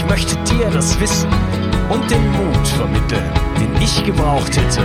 Ich 0.00 0.06
möchte 0.08 0.34
dir 0.44 0.70
das 0.70 0.98
Wissen 0.98 1.28
und 1.90 2.10
den 2.10 2.26
Mut 2.32 2.66
vermitteln, 2.68 3.30
den 3.60 3.82
ich 3.82 4.02
gebraucht 4.02 4.56
hätte, 4.56 4.82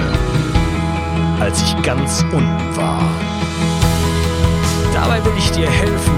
als 1.40 1.64
ich 1.64 1.82
ganz 1.84 2.22
unten 2.34 2.76
war. 2.76 3.02
Dabei 4.94 5.24
will 5.24 5.32
ich 5.38 5.50
dir 5.52 5.72
helfen, 5.72 6.16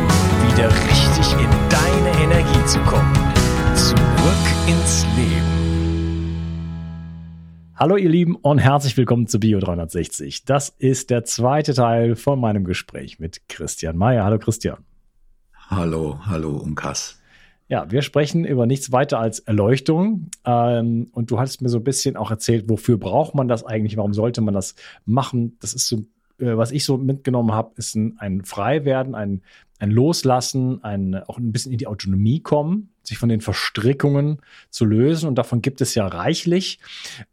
wieder 0.49 0.69
richtig 0.69 1.31
in 1.33 1.47
deine 1.69 2.23
Energie 2.23 2.65
zu 2.65 2.79
kommen. 2.79 3.13
Zurück 3.75 3.97
ins 4.65 5.05
Leben. 5.15 6.41
Hallo 7.75 7.97
ihr 7.97 8.09
Lieben 8.09 8.35
und 8.35 8.57
herzlich 8.57 8.97
willkommen 8.97 9.27
zu 9.27 9.39
Bio 9.39 9.59
360. 9.59 10.43
Das 10.45 10.69
ist 10.69 11.11
der 11.11 11.23
zweite 11.23 11.75
Teil 11.75 12.15
von 12.15 12.39
meinem 12.39 12.63
Gespräch 12.63 13.19
mit 13.19 13.47
Christian 13.47 13.95
Mayer. 13.95 14.23
Hallo 14.23 14.39
Christian. 14.39 14.79
Hallo, 15.69 16.19
hallo 16.25 16.57
Unkas. 16.57 17.16
Ja, 17.69 17.91
wir 17.91 18.01
sprechen 18.01 18.45
über 18.45 18.65
nichts 18.65 18.91
weiter 18.91 19.19
als 19.19 19.39
Erleuchtung. 19.39 20.29
Ähm, 20.45 21.09
und 21.11 21.31
du 21.31 21.39
hattest 21.39 21.61
mir 21.61 21.69
so 21.69 21.79
ein 21.79 21.83
bisschen 21.83 22.15
auch 22.15 22.31
erzählt, 22.31 22.69
wofür 22.69 22.97
braucht 22.97 23.35
man 23.35 23.47
das 23.47 23.65
eigentlich? 23.65 23.97
Warum 23.97 24.13
sollte 24.13 24.41
man 24.41 24.53
das 24.53 24.75
machen? 25.05 25.57
Das 25.59 25.73
ist 25.73 25.87
so, 25.87 25.97
äh, 26.39 26.55
was 26.55 26.71
ich 26.71 26.85
so 26.85 26.97
mitgenommen 26.97 27.51
habe, 27.51 27.71
ist 27.75 27.95
ein, 27.95 28.15
ein 28.19 28.45
Freiwerden, 28.45 29.15
ein, 29.15 29.41
ein 29.79 29.91
Loslassen, 29.91 30.83
ein, 30.83 31.15
auch 31.15 31.37
ein 31.37 31.51
bisschen 31.51 31.73
in 31.73 31.77
die 31.77 31.87
Autonomie 31.87 32.39
kommen 32.39 32.89
sich 33.07 33.17
von 33.17 33.29
den 33.29 33.41
Verstrickungen 33.41 34.41
zu 34.69 34.85
lösen. 34.85 35.27
Und 35.27 35.35
davon 35.35 35.61
gibt 35.61 35.81
es 35.81 35.95
ja 35.95 36.05
reichlich. 36.07 36.79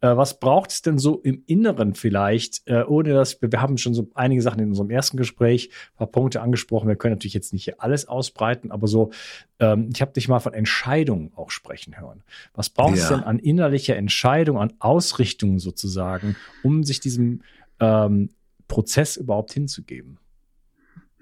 Äh, 0.00 0.16
was 0.16 0.38
braucht 0.38 0.70
es 0.70 0.82
denn 0.82 0.98
so 0.98 1.20
im 1.20 1.42
Inneren 1.46 1.94
vielleicht, 1.94 2.62
äh, 2.66 2.84
ohne 2.84 3.12
dass 3.12 3.42
wir, 3.42 3.50
wir 3.50 3.60
haben 3.60 3.76
schon 3.76 3.94
so 3.94 4.08
einige 4.14 4.40
Sachen 4.40 4.60
in 4.60 4.68
unserem 4.68 4.90
ersten 4.90 5.16
Gespräch, 5.16 5.70
ein 5.94 5.98
paar 5.98 6.06
Punkte 6.06 6.40
angesprochen. 6.40 6.88
Wir 6.88 6.96
können 6.96 7.14
natürlich 7.14 7.34
jetzt 7.34 7.52
nicht 7.52 7.64
hier 7.64 7.82
alles 7.82 8.06
ausbreiten, 8.06 8.70
aber 8.70 8.86
so, 8.86 9.10
ähm, 9.58 9.90
ich 9.92 10.00
habe 10.00 10.12
dich 10.12 10.28
mal 10.28 10.40
von 10.40 10.54
Entscheidungen 10.54 11.32
auch 11.34 11.50
sprechen 11.50 11.98
hören. 11.98 12.22
Was 12.54 12.70
braucht 12.70 12.94
es 12.94 13.10
ja. 13.10 13.16
denn 13.16 13.24
an 13.24 13.38
innerlicher 13.38 13.96
Entscheidung, 13.96 14.58
an 14.58 14.72
Ausrichtung 14.78 15.58
sozusagen, 15.58 16.36
um 16.62 16.84
sich 16.84 17.00
diesem 17.00 17.42
ähm, 17.80 18.30
Prozess 18.68 19.16
überhaupt 19.16 19.52
hinzugeben? 19.52 20.18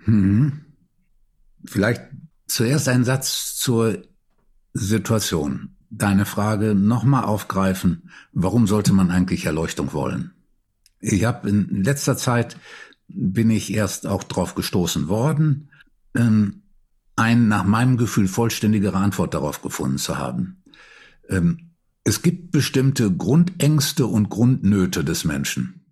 Hm. 0.04 0.66
Vielleicht 1.64 2.02
zuerst 2.46 2.88
ein 2.88 3.04
Satz 3.04 3.56
zur 3.56 4.02
Situation. 4.72 5.76
Deine 5.90 6.24
Frage 6.24 6.74
nochmal 6.74 7.24
aufgreifen. 7.24 8.10
Warum 8.32 8.66
sollte 8.66 8.92
man 8.92 9.10
eigentlich 9.10 9.44
Erleuchtung 9.44 9.92
wollen? 9.92 10.32
Ich 11.00 11.24
habe 11.24 11.48
in 11.48 11.82
letzter 11.82 12.16
Zeit 12.16 12.56
bin 13.08 13.50
ich 13.50 13.74
erst 13.74 14.06
auch 14.06 14.22
drauf 14.22 14.54
gestoßen 14.54 15.08
worden, 15.08 15.68
ähm, 16.14 16.62
ein 17.16 17.48
nach 17.48 17.64
meinem 17.64 17.98
Gefühl 17.98 18.26
vollständigere 18.26 18.96
Antwort 18.96 19.34
darauf 19.34 19.60
gefunden 19.60 19.98
zu 19.98 20.16
haben. 20.16 20.62
Ähm, 21.28 21.72
es 22.04 22.22
gibt 22.22 22.52
bestimmte 22.52 23.14
Grundängste 23.14 24.06
und 24.06 24.30
Grundnöte 24.30 25.04
des 25.04 25.24
Menschen. 25.24 25.84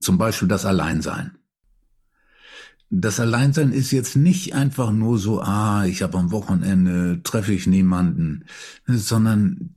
Zum 0.00 0.18
Beispiel 0.18 0.48
das 0.48 0.64
Alleinsein 0.64 1.37
das 2.90 3.20
Alleinsein 3.20 3.72
ist 3.72 3.90
jetzt 3.90 4.16
nicht 4.16 4.54
einfach 4.54 4.90
nur 4.92 5.18
so, 5.18 5.42
ah, 5.42 5.84
ich 5.84 6.02
habe 6.02 6.18
am 6.18 6.30
Wochenende, 6.30 7.22
treffe 7.22 7.52
ich 7.52 7.66
niemanden, 7.66 8.46
sondern 8.86 9.74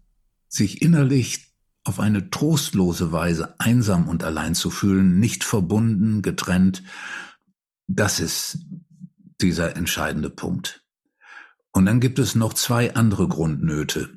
sich 0.47 0.81
innerlich 0.81 1.51
auf 1.83 1.99
eine 1.99 2.29
trostlose 2.29 3.11
Weise 3.11 3.59
einsam 3.59 4.07
und 4.07 4.23
allein 4.23 4.55
zu 4.55 4.69
fühlen, 4.69 5.19
nicht 5.19 5.43
verbunden, 5.43 6.21
getrennt, 6.21 6.83
das 7.87 8.19
ist 8.19 8.59
dieser 9.41 9.75
entscheidende 9.75 10.29
Punkt. 10.29 10.85
Und 11.71 11.85
dann 11.85 11.99
gibt 11.99 12.19
es 12.19 12.35
noch 12.35 12.53
zwei 12.53 12.95
andere 12.95 13.27
Grundnöte. 13.27 14.09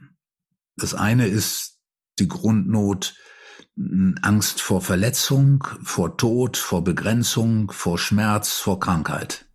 Das 0.76 0.94
eine 0.94 1.26
ist 1.26 1.80
die 2.18 2.28
Grundnot, 2.28 3.16
Angst 3.76 4.60
vor 4.60 4.80
Verletzung, 4.80 5.64
vor 5.82 6.16
Tod, 6.16 6.56
vor 6.56 6.84
Begrenzung, 6.84 7.72
vor 7.72 7.98
Schmerz, 7.98 8.58
vor 8.58 8.78
Krankheit. 8.78 9.46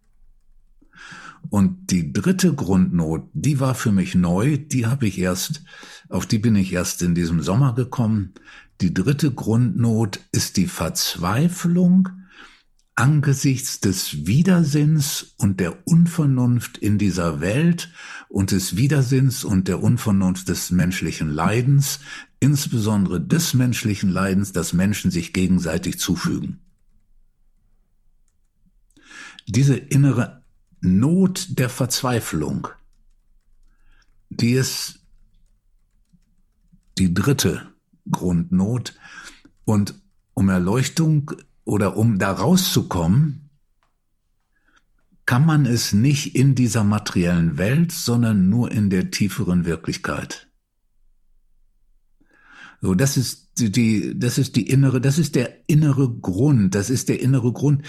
Und 1.50 1.90
die 1.92 2.12
dritte 2.12 2.54
Grundnot, 2.54 3.30
die 3.34 3.62
war 3.62 3.76
für 3.76 3.94
mich 3.94 4.16
neu, 4.16 4.58
die 4.58 4.86
habe 4.86 5.08
ich 5.08 5.20
erst, 5.20 5.64
auf 6.10 6.26
die 6.26 6.38
bin 6.38 6.56
ich 6.56 6.74
erst 6.74 7.02
in 7.02 7.16
diesem 7.16 7.42
Sommer 7.42 7.74
gekommen. 7.74 8.34
Die 8.82 8.94
dritte 8.94 9.32
Grundnot 9.32 10.20
ist 10.32 10.58
die 10.58 10.68
Verzweiflung 10.68 12.10
angesichts 13.00 13.80
des 13.80 14.28
Widersinns 14.28 15.34
und 15.38 15.62
der 15.62 15.88
Unvernunft 15.88 16.78
in 16.78 16.98
dieser 16.98 17.40
Welt 17.40 17.94
und 18.28 18.52
des 18.52 18.76
Widersinns 18.76 19.46
und 19.46 19.70
der 19.70 19.82
Unvernunft 19.82 20.50
des 20.50 20.70
menschlichen 20.70 21.30
Leidens, 21.30 22.02
insbesondere 22.42 23.22
des 23.22 23.54
menschlichen 23.54 24.10
Leidens, 24.10 24.52
das 24.52 24.74
Menschen 24.74 25.12
sich 25.12 25.32
gegenseitig 25.32 25.98
zufügen. 25.98 26.60
Diese 29.48 29.78
innere 29.78 30.44
Not 30.82 31.58
der 31.58 31.70
Verzweiflung, 31.70 32.68
die 34.30 34.52
ist 34.52 35.00
die 36.98 37.14
dritte 37.14 37.74
Grundnot 38.12 38.94
und 39.64 39.96
um 40.34 40.50
Erleuchtung 40.50 41.32
oder 41.70 41.98
um 41.98 42.18
da 42.18 42.32
rauszukommen, 42.32 43.52
kann 45.28 45.46
man 45.46 45.68
es 45.68 45.94
nicht 45.94 46.36
in 46.36 46.56
dieser 46.56 46.84
materiellen 46.84 47.60
Welt, 47.60 47.92
sondern 47.92 48.50
nur 48.50 48.72
in 48.72 48.90
der 48.90 49.12
tieferen 49.12 49.66
Wirklichkeit. 49.66 50.48
So, 52.82 52.96
das 52.96 53.18
ist 53.18 53.52
die, 53.60 54.18
das 54.18 54.40
ist 54.40 54.56
die 54.56 54.68
innere, 54.68 55.00
das 55.00 55.20
ist 55.20 55.36
der 55.36 55.70
innere 55.70 56.10
Grund, 56.10 56.74
das 56.74 56.90
ist 56.90 57.08
der 57.08 57.22
innere 57.22 57.54
Grund. 57.54 57.84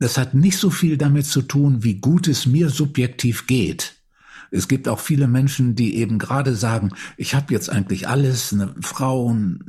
Das 0.00 0.18
hat 0.18 0.34
nicht 0.34 0.58
so 0.58 0.70
viel 0.70 0.96
damit 0.96 1.26
zu 1.26 1.42
tun, 1.42 1.84
wie 1.84 2.00
gut 2.00 2.26
es 2.26 2.46
mir 2.46 2.70
subjektiv 2.70 3.46
geht. 3.46 4.02
Es 4.50 4.66
gibt 4.66 4.88
auch 4.88 4.98
viele 4.98 5.28
Menschen, 5.28 5.76
die 5.76 5.94
eben 5.96 6.18
gerade 6.18 6.56
sagen, 6.56 6.90
ich 7.16 7.36
habe 7.36 7.54
jetzt 7.54 7.70
eigentlich 7.70 8.08
alles, 8.08 8.52
eine 8.52 8.74
Frau, 8.80 9.30
eine 9.30 9.60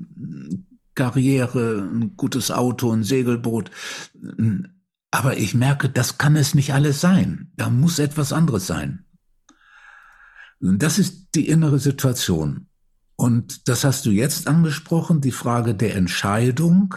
Karriere, 0.96 1.90
ein 1.92 2.16
gutes 2.16 2.52
Auto, 2.52 2.92
ein 2.92 3.04
Segelboot. 3.04 3.72
Aber 5.12 5.38
ich 5.38 5.54
merke, 5.54 5.90
das 5.90 6.18
kann 6.18 6.36
es 6.36 6.56
nicht 6.56 6.74
alles 6.74 7.02
sein. 7.02 7.52
Da 7.56 7.70
muss 7.70 8.00
etwas 8.00 8.34
anderes 8.34 8.68
sein. 8.68 9.06
Das 10.60 10.98
ist 10.98 11.36
die 11.36 11.48
innere 11.48 11.80
Situation. 11.80 12.68
Und 13.16 13.68
das 13.68 13.84
hast 13.84 14.06
du 14.06 14.12
jetzt 14.12 14.48
angesprochen, 14.48 15.22
die 15.22 15.32
Frage 15.32 15.76
der 15.76 15.96
Entscheidung. 15.96 16.96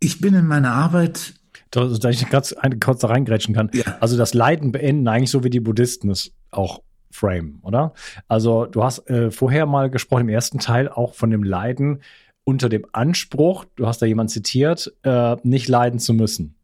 Ich 0.00 0.20
bin 0.20 0.34
in 0.34 0.46
meiner 0.46 0.72
Arbeit. 0.72 1.34
Da, 1.70 1.86
da 1.86 2.10
ich 2.10 2.28
kurz, 2.28 2.54
kurz 2.82 3.00
da 3.00 3.08
reingrätschen 3.08 3.54
kann. 3.54 3.70
Ja. 3.72 3.98
Also 4.00 4.16
das 4.16 4.34
Leiden 4.34 4.72
beenden, 4.72 5.06
eigentlich 5.06 5.30
so 5.30 5.44
wie 5.44 5.50
die 5.50 5.60
Buddhisten 5.60 6.10
es 6.10 6.32
auch 6.50 6.82
frame, 7.12 7.58
oder? 7.62 7.92
Also 8.26 8.66
du 8.66 8.82
hast 8.82 9.08
äh, 9.08 9.30
vorher 9.30 9.66
mal 9.66 9.90
gesprochen 9.90 10.22
im 10.22 10.28
ersten 10.28 10.58
Teil 10.58 10.88
auch 10.88 11.14
von 11.14 11.30
dem 11.30 11.44
Leiden 11.44 12.00
unter 12.44 12.68
dem 12.68 12.84
Anspruch, 12.92 13.66
du 13.76 13.86
hast 13.86 14.02
da 14.02 14.06
jemand 14.06 14.30
zitiert, 14.30 14.92
äh, 15.04 15.36
nicht 15.44 15.68
leiden 15.68 16.00
zu 16.00 16.12
müssen. 16.14 16.56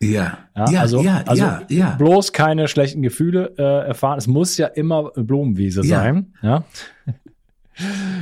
Ja, 0.00 0.38
ja, 0.54 0.70
ja, 0.70 0.80
also, 0.80 1.02
ja, 1.02 1.22
also 1.26 1.42
ja, 1.42 1.62
ja. 1.68 1.90
bloß 1.96 2.32
keine 2.32 2.68
schlechten 2.68 3.00
Gefühle 3.00 3.54
äh, 3.56 3.88
erfahren. 3.88 4.18
Es 4.18 4.26
muss 4.26 4.56
ja 4.58 4.66
immer 4.66 5.10
Blumenwiese 5.12 5.84
ja. 5.84 6.00
sein. 6.00 6.34
Ja. 6.42 6.64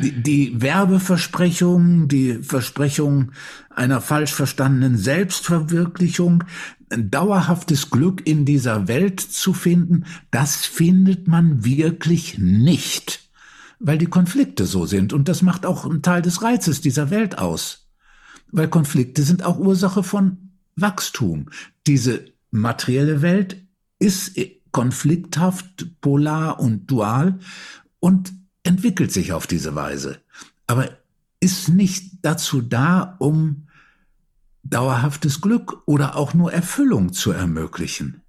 Die, 0.03 0.23
die 0.23 0.62
Werbeversprechung, 0.62 2.09
die 2.09 2.35
Versprechung 2.43 3.32
einer 3.70 4.00
falsch 4.00 4.32
verstandenen 4.32 4.97
Selbstverwirklichung, 4.97 6.44
dauerhaftes 6.96 7.91
Glück 7.91 8.26
in 8.26 8.44
dieser 8.44 8.88
Welt 8.88 9.20
zu 9.20 9.52
finden, 9.52 10.05
das 10.31 10.64
findet 10.67 11.29
man 11.29 11.64
wirklich 11.64 12.38
nicht, 12.38 13.29
weil 13.79 13.99
die 13.99 14.06
Konflikte 14.06 14.67
so 14.67 14.87
sind. 14.87 15.12
Und 15.12 15.29
das 15.29 15.43
macht 15.43 15.67
auch 15.67 15.85
einen 15.85 16.02
Teil 16.02 16.23
des 16.23 16.43
Reizes 16.43 16.81
dieser 16.81 17.11
Welt 17.11 17.38
aus. 17.38 17.88
Weil 18.50 18.69
Konflikte 18.69 19.23
sind 19.23 19.44
auch 19.44 19.58
Ursache 19.58 20.02
von 20.02 20.50
Wachstum. 20.76 21.46
Diese 21.87 22.25
materielle 22.50 23.23
Welt 23.23 23.56
ist 23.99 24.38
konflikthaft, 24.70 25.87
polar 26.00 26.61
und 26.61 26.91
dual 26.91 27.38
und 28.00 28.32
entwickelt 28.64 29.12
sich 29.12 29.32
auf 29.32 29.46
diese 29.46 29.75
Weise. 29.75 30.19
Aber 30.67 30.88
ist 31.41 31.69
nicht 31.69 32.19
dazu 32.23 32.62
da, 32.62 33.17
um 33.19 33.64
dauerhaftes 34.65 35.41
Glück 35.41 35.83
oder 35.87 36.17
auch 36.17 36.35
nur 36.35 36.53
Erfüllung 36.53 37.13
zu 37.13 37.33
ermöglichen. 37.33 38.23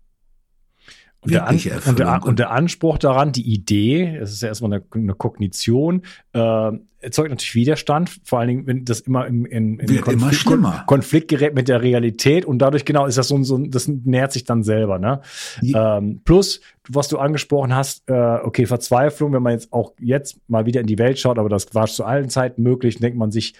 Und 1.25 1.33
der, 1.33 1.47
An 1.47 1.55
und, 1.87 1.99
der, 1.99 2.23
und 2.23 2.37
der, 2.37 2.51
Anspruch 2.51 2.99
daran, 2.99 3.31
die 3.31 3.51
Idee, 3.51 4.15
es 4.21 4.31
ist 4.31 4.43
ja 4.43 4.49
erstmal 4.49 4.73
eine, 4.73 4.83
eine 4.93 5.15
Kognition, 5.15 6.03
äh, 6.33 6.71
erzeugt 6.99 7.31
natürlich 7.31 7.55
Widerstand, 7.55 8.11
vor 8.23 8.39
allen 8.39 8.47
Dingen, 8.49 8.67
wenn 8.67 8.85
das 8.85 8.99
immer 8.99 9.25
in, 9.25 9.45
in, 9.45 9.79
in 9.79 10.01
Konflikt, 10.01 10.85
Konflikt, 10.85 11.27
gerät 11.29 11.55
mit 11.55 11.67
der 11.67 11.81
Realität 11.81 12.45
und 12.45 12.59
dadurch 12.59 12.85
genau 12.85 13.07
ist 13.07 13.17
das 13.17 13.27
so, 13.27 13.41
so 13.41 13.57
das 13.57 13.87
nährt 13.87 14.33
sich 14.33 14.43
dann 14.43 14.61
selber. 14.61 14.99
Ne? 14.99 15.21
Ähm, 15.63 16.21
plus, 16.25 16.61
was 16.89 17.07
du 17.07 17.17
angesprochen 17.17 17.73
hast, 17.73 18.07
äh, 18.07 18.13
okay, 18.13 18.67
Verzweiflung, 18.67 19.33
wenn 19.33 19.41
man 19.41 19.53
jetzt 19.53 19.73
auch 19.73 19.93
jetzt 19.99 20.37
mal 20.47 20.67
wieder 20.67 20.81
in 20.81 20.87
die 20.87 20.99
Welt 20.99 21.17
schaut, 21.17 21.39
aber 21.39 21.49
das 21.49 21.73
war 21.73 21.87
zu 21.87 22.05
allen 22.05 22.29
Zeiten 22.29 22.61
möglich, 22.61 22.97
denkt 22.97 23.17
man 23.17 23.31
sich, 23.31 23.55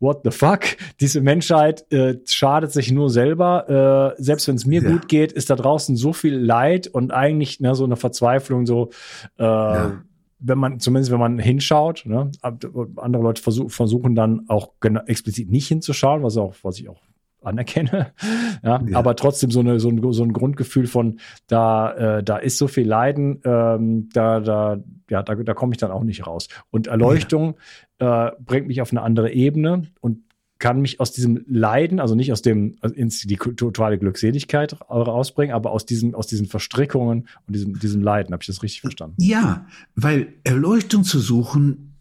what 0.00 0.20
the 0.24 0.30
fuck? 0.30 0.62
Diese 1.00 1.20
Menschheit 1.20 1.90
äh, 1.92 2.16
schadet 2.26 2.72
sich 2.72 2.92
nur 2.92 3.10
selber. 3.10 4.14
Äh, 4.18 4.22
selbst 4.22 4.48
wenn 4.48 4.56
es 4.56 4.66
mir 4.66 4.82
ja. 4.82 4.90
gut 4.90 5.08
geht, 5.08 5.32
ist 5.32 5.50
da 5.50 5.56
draußen 5.56 5.96
so 5.96 6.12
viel 6.12 6.36
Leid 6.36 6.86
und 6.88 7.12
eigentlich 7.12 7.60
ne, 7.60 7.74
so 7.74 7.84
eine 7.84 7.96
Verzweiflung, 7.96 8.66
so 8.66 8.90
äh, 9.38 9.44
ja. 9.44 10.02
wenn 10.38 10.58
man, 10.58 10.80
zumindest 10.80 11.12
wenn 11.12 11.20
man 11.20 11.38
hinschaut, 11.38 12.04
ne, 12.06 12.30
andere 12.42 13.22
Leute 13.22 13.42
versuch, 13.42 13.70
versuchen 13.70 14.14
dann 14.14 14.44
auch 14.48 14.72
explizit 15.06 15.50
nicht 15.50 15.68
hinzuschauen, 15.68 16.22
was 16.22 16.36
auch, 16.36 16.54
was 16.62 16.78
ich 16.78 16.88
auch 16.88 17.00
anerkenne. 17.42 18.12
Ja, 18.62 18.82
ja, 18.84 18.98
aber 18.98 19.14
trotzdem 19.14 19.50
so, 19.50 19.60
eine, 19.60 19.78
so, 19.78 19.90
ein, 19.90 20.12
so 20.12 20.24
ein 20.24 20.32
Grundgefühl 20.32 20.86
von, 20.88 21.20
da, 21.46 21.92
äh, 22.18 22.22
da 22.24 22.38
ist 22.38 22.58
so 22.58 22.66
viel 22.66 22.88
Leiden, 22.88 23.40
ähm, 23.44 24.08
da, 24.12 24.40
da, 24.40 24.78
ja, 25.10 25.22
da, 25.22 25.34
da 25.34 25.54
komme 25.54 25.72
ich 25.72 25.78
dann 25.78 25.90
auch 25.90 26.02
nicht 26.02 26.26
raus. 26.26 26.48
Und 26.70 26.86
Erleuchtung 26.86 27.56
ja. 28.00 28.28
äh, 28.28 28.32
bringt 28.38 28.66
mich 28.66 28.80
auf 28.80 28.90
eine 28.90 29.02
andere 29.02 29.32
Ebene 29.32 29.86
und 30.00 30.20
kann 30.58 30.80
mich 30.80 31.00
aus 31.00 31.12
diesem 31.12 31.44
Leiden, 31.46 32.00
also 32.00 32.14
nicht 32.14 32.32
aus 32.32 32.40
dem 32.40 32.76
also 32.80 32.94
ins 32.94 33.20
die 33.20 33.36
totale 33.36 33.98
Glückseligkeit 33.98 34.76
rausbringen, 34.88 35.54
aber 35.54 35.70
aus 35.70 35.84
diesen 35.84 36.14
aus 36.14 36.26
diesen 36.26 36.46
Verstrickungen 36.46 37.28
und 37.46 37.54
diesem 37.54 37.78
diesem 37.78 38.00
Leiden. 38.00 38.32
Habe 38.32 38.42
ich 38.42 38.46
das 38.46 38.62
richtig 38.62 38.80
verstanden? 38.80 39.16
Ja, 39.18 39.66
weil 39.94 40.32
Erleuchtung 40.44 41.04
zu 41.04 41.18
suchen 41.18 41.96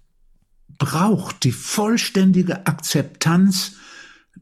braucht 0.77 1.43
die 1.43 1.51
vollständige 1.51 2.65
Akzeptanz 2.65 3.77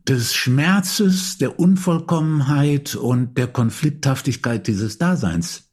des 0.07 0.33
Schmerzes, 0.33 1.38
der 1.38 1.60
Unvollkommenheit 1.60 2.95
und 2.95 3.38
der 3.38 3.48
Konflikthaftigkeit 3.48 4.68
dieses 4.68 4.98
Daseins. 4.98 5.71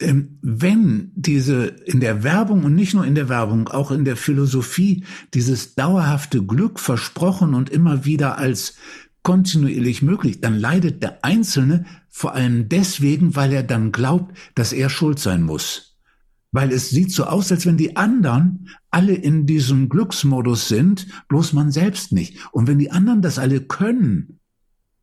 Ähm, 0.00 0.38
wenn 0.42 1.12
diese 1.14 1.66
in 1.66 2.00
der 2.00 2.22
Werbung 2.22 2.64
und 2.64 2.74
nicht 2.74 2.94
nur 2.94 3.04
in 3.04 3.14
der 3.14 3.28
Werbung, 3.28 3.68
auch 3.68 3.90
in 3.90 4.04
der 4.04 4.16
Philosophie 4.16 5.04
dieses 5.34 5.74
dauerhafte 5.74 6.42
Glück 6.42 6.80
versprochen 6.80 7.54
und 7.54 7.70
immer 7.70 8.04
wieder 8.04 8.38
als 8.38 8.76
kontinuierlich 9.22 10.02
möglich, 10.02 10.40
dann 10.40 10.58
leidet 10.58 11.02
der 11.02 11.24
Einzelne 11.24 11.86
vor 12.10 12.34
allem 12.34 12.68
deswegen, 12.68 13.36
weil 13.36 13.52
er 13.52 13.62
dann 13.62 13.92
glaubt, 13.92 14.36
dass 14.54 14.72
er 14.72 14.90
schuld 14.90 15.18
sein 15.18 15.42
muss 15.42 15.94
weil 16.54 16.70
es 16.70 16.88
sieht 16.90 17.10
so 17.10 17.24
aus, 17.24 17.50
als 17.50 17.66
wenn 17.66 17.76
die 17.76 17.96
anderen 17.96 18.68
alle 18.92 19.12
in 19.12 19.44
diesem 19.44 19.88
Glücksmodus 19.88 20.68
sind, 20.68 21.08
bloß 21.26 21.52
man 21.52 21.72
selbst 21.72 22.12
nicht. 22.12 22.38
Und 22.52 22.68
wenn 22.68 22.78
die 22.78 22.92
anderen 22.92 23.22
das 23.22 23.40
alle 23.40 23.60
können, 23.60 24.38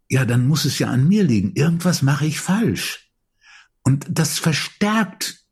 ja, 0.10 0.24
dann 0.24 0.48
muss 0.48 0.63
es 0.63 0.80
ja 0.80 0.88
an 0.88 1.10
mir 1.10 1.25
liegen. 1.25 1.51
Irgendwas 1.54 2.04
mache 2.04 2.25
ich 2.25 2.39
falsch. 2.39 3.11
Und 3.84 4.06
das 4.10 4.40
verstärkt 4.40 5.46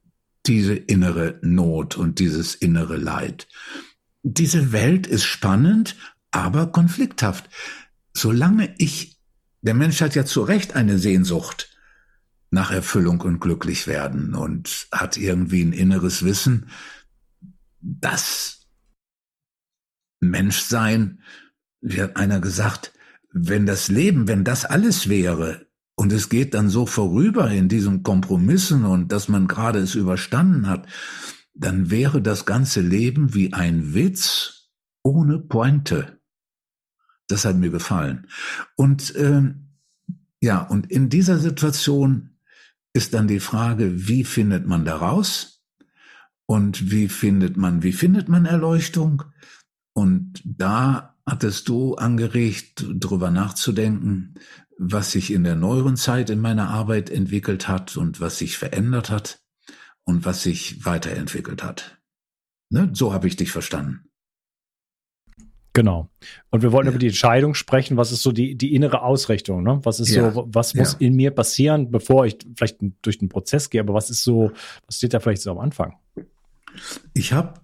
diese 0.46 0.76
innere 0.76 1.40
Not 1.42 1.98
und 1.98 2.20
dieses 2.20 2.56
innere 2.56 2.98
Leid. 2.98 3.48
Diese 4.24 4.72
Welt 4.72 5.08
ist 5.08 5.26
spannend, 5.26 5.96
aber 6.32 6.72
konflikthaft. 6.72 7.50
Solange 8.14 8.74
ich, 8.78 9.20
der 9.62 9.74
Mensch 9.74 10.02
hat 10.02 10.16
ja 10.16 10.26
zu 10.26 10.42
Recht 10.42 10.76
eine 10.76 10.98
Sehnsucht 10.98 11.70
nach 12.52 12.72
Erfüllung 12.72 13.22
und 13.22 13.40
glücklich 13.40 13.88
werden 13.88 14.34
und 14.34 14.88
hat 14.92 15.18
irgendwie 15.18 15.64
ein 15.64 15.74
inneres 15.74 16.24
Wissen, 16.24 16.70
dass 17.80 18.68
Menschsein, 20.20 21.22
wie 21.82 22.02
hat 22.02 22.18
einer 22.18 22.40
gesagt, 22.40 22.92
wenn 23.32 23.66
das 23.66 23.88
Leben, 23.88 24.28
wenn 24.28 24.44
das 24.44 24.66
alles 24.66 25.08
wäre 25.08 25.69
und 26.00 26.14
es 26.14 26.30
geht 26.30 26.54
dann 26.54 26.70
so 26.70 26.86
vorüber 26.86 27.52
in 27.52 27.68
diesen 27.68 28.04
Kompromissen 28.04 28.86
und 28.86 29.12
dass 29.12 29.28
man 29.28 29.50
gerade 29.50 29.80
es 29.80 29.96
überstanden 29.96 30.68
hat, 30.68 30.88
dann 31.54 31.92
wäre 31.92 32.22
das 32.22 32.46
ganze 32.46 32.80
Leben 32.80 33.34
wie 33.34 33.52
ein 33.52 33.94
Witz 33.94 34.70
ohne 35.04 35.40
Pointe. 35.40 36.22
Das 37.28 37.44
hat 37.44 37.58
mir 37.58 37.70
gefallen. 37.70 38.28
Und 38.78 39.14
äh, 39.16 39.42
ja, 40.40 40.62
und 40.62 40.90
in 40.90 41.10
dieser 41.10 41.38
Situation 41.38 42.38
ist 42.94 43.14
dann 43.14 43.28
die 43.28 43.42
Frage, 43.42 44.08
wie 44.08 44.24
findet 44.24 44.66
man 44.66 44.86
daraus? 44.86 45.66
Und 46.46 46.92
wie 46.92 47.10
findet 47.10 47.58
man, 47.58 47.84
wie 47.84 47.92
findet 47.92 48.30
man 48.30 48.46
Erleuchtung? 48.46 49.24
Und 49.92 50.42
da 50.46 51.18
hattest 51.26 51.68
du 51.68 51.96
angeregt, 51.96 52.86
drüber 52.90 53.32
nachzudenken, 53.32 54.36
was 54.80 55.12
sich 55.12 55.32
in 55.32 55.44
der 55.44 55.56
neueren 55.56 55.98
Zeit 55.98 56.30
in 56.30 56.40
meiner 56.40 56.70
Arbeit 56.70 57.10
entwickelt 57.10 57.68
hat 57.68 57.98
und 57.98 58.22
was 58.22 58.38
sich 58.38 58.58
verändert 58.58 59.10
hat 59.10 59.42
und 60.06 60.26
was 60.26 60.42
sich 60.42 60.86
weiterentwickelt 60.86 61.64
hat. 61.64 62.00
Ne? 62.70 62.90
So 62.94 63.14
habe 63.14 63.28
ich 63.28 63.36
dich 63.36 63.52
verstanden. 63.52 64.06
Genau. 65.74 66.10
Und 66.50 66.62
wir 66.64 66.72
wollten 66.72 66.88
ja. 66.88 66.92
über 66.92 67.00
die 67.00 67.08
Entscheidung 67.08 67.56
sprechen, 67.56 67.98
was 67.98 68.12
ist 68.12 68.24
so 68.24 68.32
die, 68.32 68.56
die 68.56 68.74
innere 68.74 69.02
Ausrichtung, 69.02 69.64
ne? 69.64 69.80
Was 69.84 70.00
ist 70.00 70.10
ja. 70.10 70.32
so, 70.32 70.48
was 70.50 70.74
muss 70.74 70.94
ja. 70.94 71.08
in 71.08 71.16
mir 71.16 71.32
passieren, 71.32 71.92
bevor 71.92 72.26
ich 72.26 72.38
vielleicht 72.56 72.78
durch 73.02 73.20
den 73.20 73.30
Prozess 73.30 73.70
gehe, 73.70 73.82
aber 73.82 73.94
was 73.94 74.10
ist 74.10 74.24
so, 74.24 74.52
was 74.88 74.98
steht 74.98 75.14
da 75.14 75.20
vielleicht 75.20 75.42
so 75.42 75.52
am 75.52 75.60
Anfang? 75.60 75.96
Ich 77.14 77.34
habe, 77.34 77.60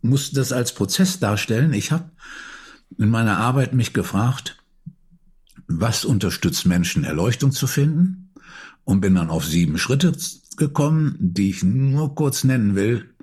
muss 0.00 0.30
das 0.30 0.52
als 0.52 0.74
Prozess 0.74 1.18
darstellen, 1.18 1.72
ich 1.74 1.92
habe 1.92 2.10
in 2.96 3.10
meiner 3.10 3.38
Arbeit 3.38 3.74
mich 3.74 3.92
gefragt, 3.92 4.63
was 5.66 6.04
unterstützt 6.04 6.66
Menschen, 6.66 7.04
Erleuchtung 7.04 7.52
zu 7.52 7.66
finden? 7.66 8.32
Und 8.84 9.00
bin 9.00 9.14
dann 9.14 9.30
auf 9.30 9.46
sieben 9.46 9.78
Schritte 9.78 10.12
gekommen, 10.56 11.16
die 11.18 11.50
ich 11.50 11.62
nur 11.62 12.14
kurz 12.14 12.44
nennen 12.44 12.74
will. 12.74 13.14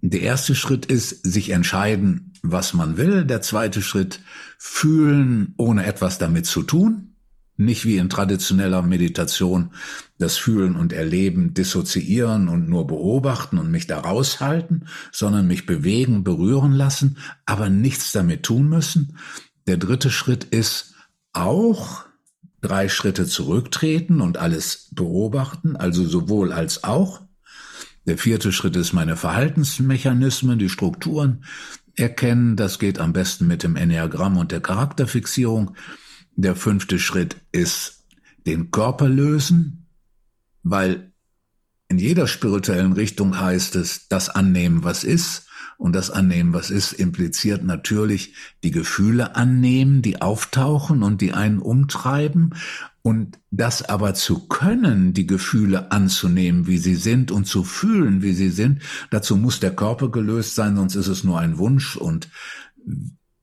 Der 0.00 0.22
erste 0.22 0.54
Schritt 0.54 0.86
ist, 0.86 1.24
sich 1.24 1.50
entscheiden, 1.50 2.32
was 2.42 2.74
man 2.74 2.96
will. 2.96 3.24
Der 3.24 3.40
zweite 3.40 3.80
Schritt, 3.80 4.20
fühlen, 4.58 5.54
ohne 5.56 5.86
etwas 5.86 6.18
damit 6.18 6.46
zu 6.46 6.62
tun. 6.62 7.14
Nicht 7.56 7.84
wie 7.84 7.96
in 7.96 8.08
traditioneller 8.08 8.82
Meditation 8.82 9.70
das 10.18 10.36
Fühlen 10.36 10.76
und 10.76 10.92
Erleben 10.92 11.54
dissoziieren 11.54 12.48
und 12.48 12.68
nur 12.68 12.86
beobachten 12.86 13.58
und 13.58 13.70
mich 13.70 13.88
da 13.88 13.98
raushalten, 13.98 14.86
sondern 15.10 15.48
mich 15.48 15.66
bewegen, 15.66 16.22
berühren 16.22 16.72
lassen, 16.72 17.18
aber 17.46 17.68
nichts 17.68 18.12
damit 18.12 18.44
tun 18.44 18.68
müssen. 18.68 19.16
Der 19.66 19.76
dritte 19.76 20.10
Schritt 20.10 20.44
ist 20.44 20.94
auch 21.32 22.04
drei 22.60 22.88
Schritte 22.88 23.26
zurücktreten 23.26 24.20
und 24.20 24.36
alles 24.36 24.88
beobachten, 24.92 25.76
also 25.76 26.04
sowohl 26.04 26.52
als 26.52 26.84
auch. 26.84 27.22
Der 28.06 28.18
vierte 28.18 28.52
Schritt 28.52 28.74
ist 28.76 28.92
meine 28.92 29.16
Verhaltensmechanismen, 29.16 30.58
die 30.58 30.70
Strukturen 30.70 31.44
erkennen. 31.94 32.56
Das 32.56 32.78
geht 32.78 32.98
am 32.98 33.12
besten 33.12 33.46
mit 33.46 33.62
dem 33.62 33.76
Enneagramm 33.76 34.36
und 34.36 34.50
der 34.50 34.60
Charakterfixierung. 34.60 35.74
Der 36.34 36.56
fünfte 36.56 36.98
Schritt 36.98 37.36
ist 37.52 38.06
den 38.46 38.70
Körper 38.70 39.08
lösen, 39.08 39.86
weil 40.62 41.12
in 41.88 41.98
jeder 41.98 42.26
spirituellen 42.26 42.92
Richtung 42.92 43.38
heißt 43.38 43.76
es, 43.76 44.08
das 44.08 44.28
annehmen, 44.28 44.84
was 44.84 45.04
ist. 45.04 45.47
Und 45.78 45.94
das 45.94 46.10
Annehmen, 46.10 46.52
was 46.52 46.70
ist, 46.70 46.92
impliziert 46.92 47.62
natürlich 47.62 48.34
die 48.64 48.72
Gefühle 48.72 49.36
annehmen, 49.36 50.02
die 50.02 50.20
auftauchen 50.20 51.04
und 51.04 51.20
die 51.20 51.32
einen 51.32 51.60
umtreiben. 51.60 52.54
Und 53.00 53.38
das 53.52 53.88
aber 53.88 54.12
zu 54.14 54.48
können, 54.48 55.14
die 55.14 55.26
Gefühle 55.26 55.92
anzunehmen, 55.92 56.66
wie 56.66 56.78
sie 56.78 56.96
sind 56.96 57.30
und 57.30 57.46
zu 57.46 57.62
fühlen, 57.62 58.22
wie 58.22 58.32
sie 58.32 58.50
sind, 58.50 58.82
dazu 59.10 59.36
muss 59.36 59.60
der 59.60 59.74
Körper 59.74 60.10
gelöst 60.10 60.56
sein, 60.56 60.74
sonst 60.74 60.96
ist 60.96 61.06
es 61.06 61.22
nur 61.22 61.38
ein 61.38 61.58
Wunsch 61.58 61.96
und 61.96 62.28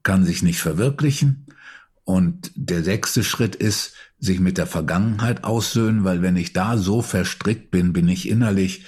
kann 0.03 0.25
sich 0.25 0.43
nicht 0.43 0.59
verwirklichen. 0.59 1.45
Und 2.03 2.51
der 2.55 2.83
sechste 2.83 3.23
Schritt 3.23 3.55
ist, 3.55 3.93
sich 4.19 4.41
mit 4.41 4.57
der 4.57 4.67
Vergangenheit 4.67 5.45
aussöhnen, 5.45 6.03
weil 6.03 6.21
wenn 6.21 6.35
ich 6.35 6.51
da 6.51 6.77
so 6.77 7.01
verstrickt 7.01 7.71
bin, 7.71 7.93
bin 7.93 8.09
ich 8.09 8.27
innerlich 8.27 8.85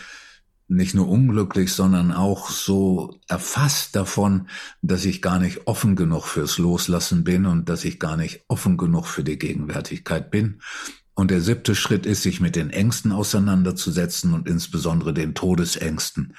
nicht 0.68 0.94
nur 0.94 1.08
unglücklich, 1.08 1.72
sondern 1.72 2.12
auch 2.12 2.50
so 2.50 3.20
erfasst 3.28 3.96
davon, 3.96 4.50
dass 4.82 5.06
ich 5.06 5.22
gar 5.22 5.40
nicht 5.40 5.66
offen 5.66 5.96
genug 5.96 6.26
fürs 6.26 6.58
Loslassen 6.58 7.24
bin 7.24 7.46
und 7.46 7.70
dass 7.70 7.86
ich 7.86 8.00
gar 8.00 8.18
nicht 8.18 8.44
offen 8.48 8.78
genug 8.78 9.06
für 9.06 9.24
die 9.24 9.40
Gegenwärtigkeit 9.40 10.30
bin. 10.30 10.62
Und 11.14 11.32
der 11.32 11.42
siebte 11.42 11.74
Schritt 11.74 12.06
ist, 12.06 12.22
sich 12.22 12.42
mit 12.42 12.56
den 12.56 12.70
Ängsten 12.70 13.12
auseinanderzusetzen 13.12 14.34
und 14.34 14.48
insbesondere 14.48 15.14
den 15.14 15.34
Todesängsten. 15.34 16.36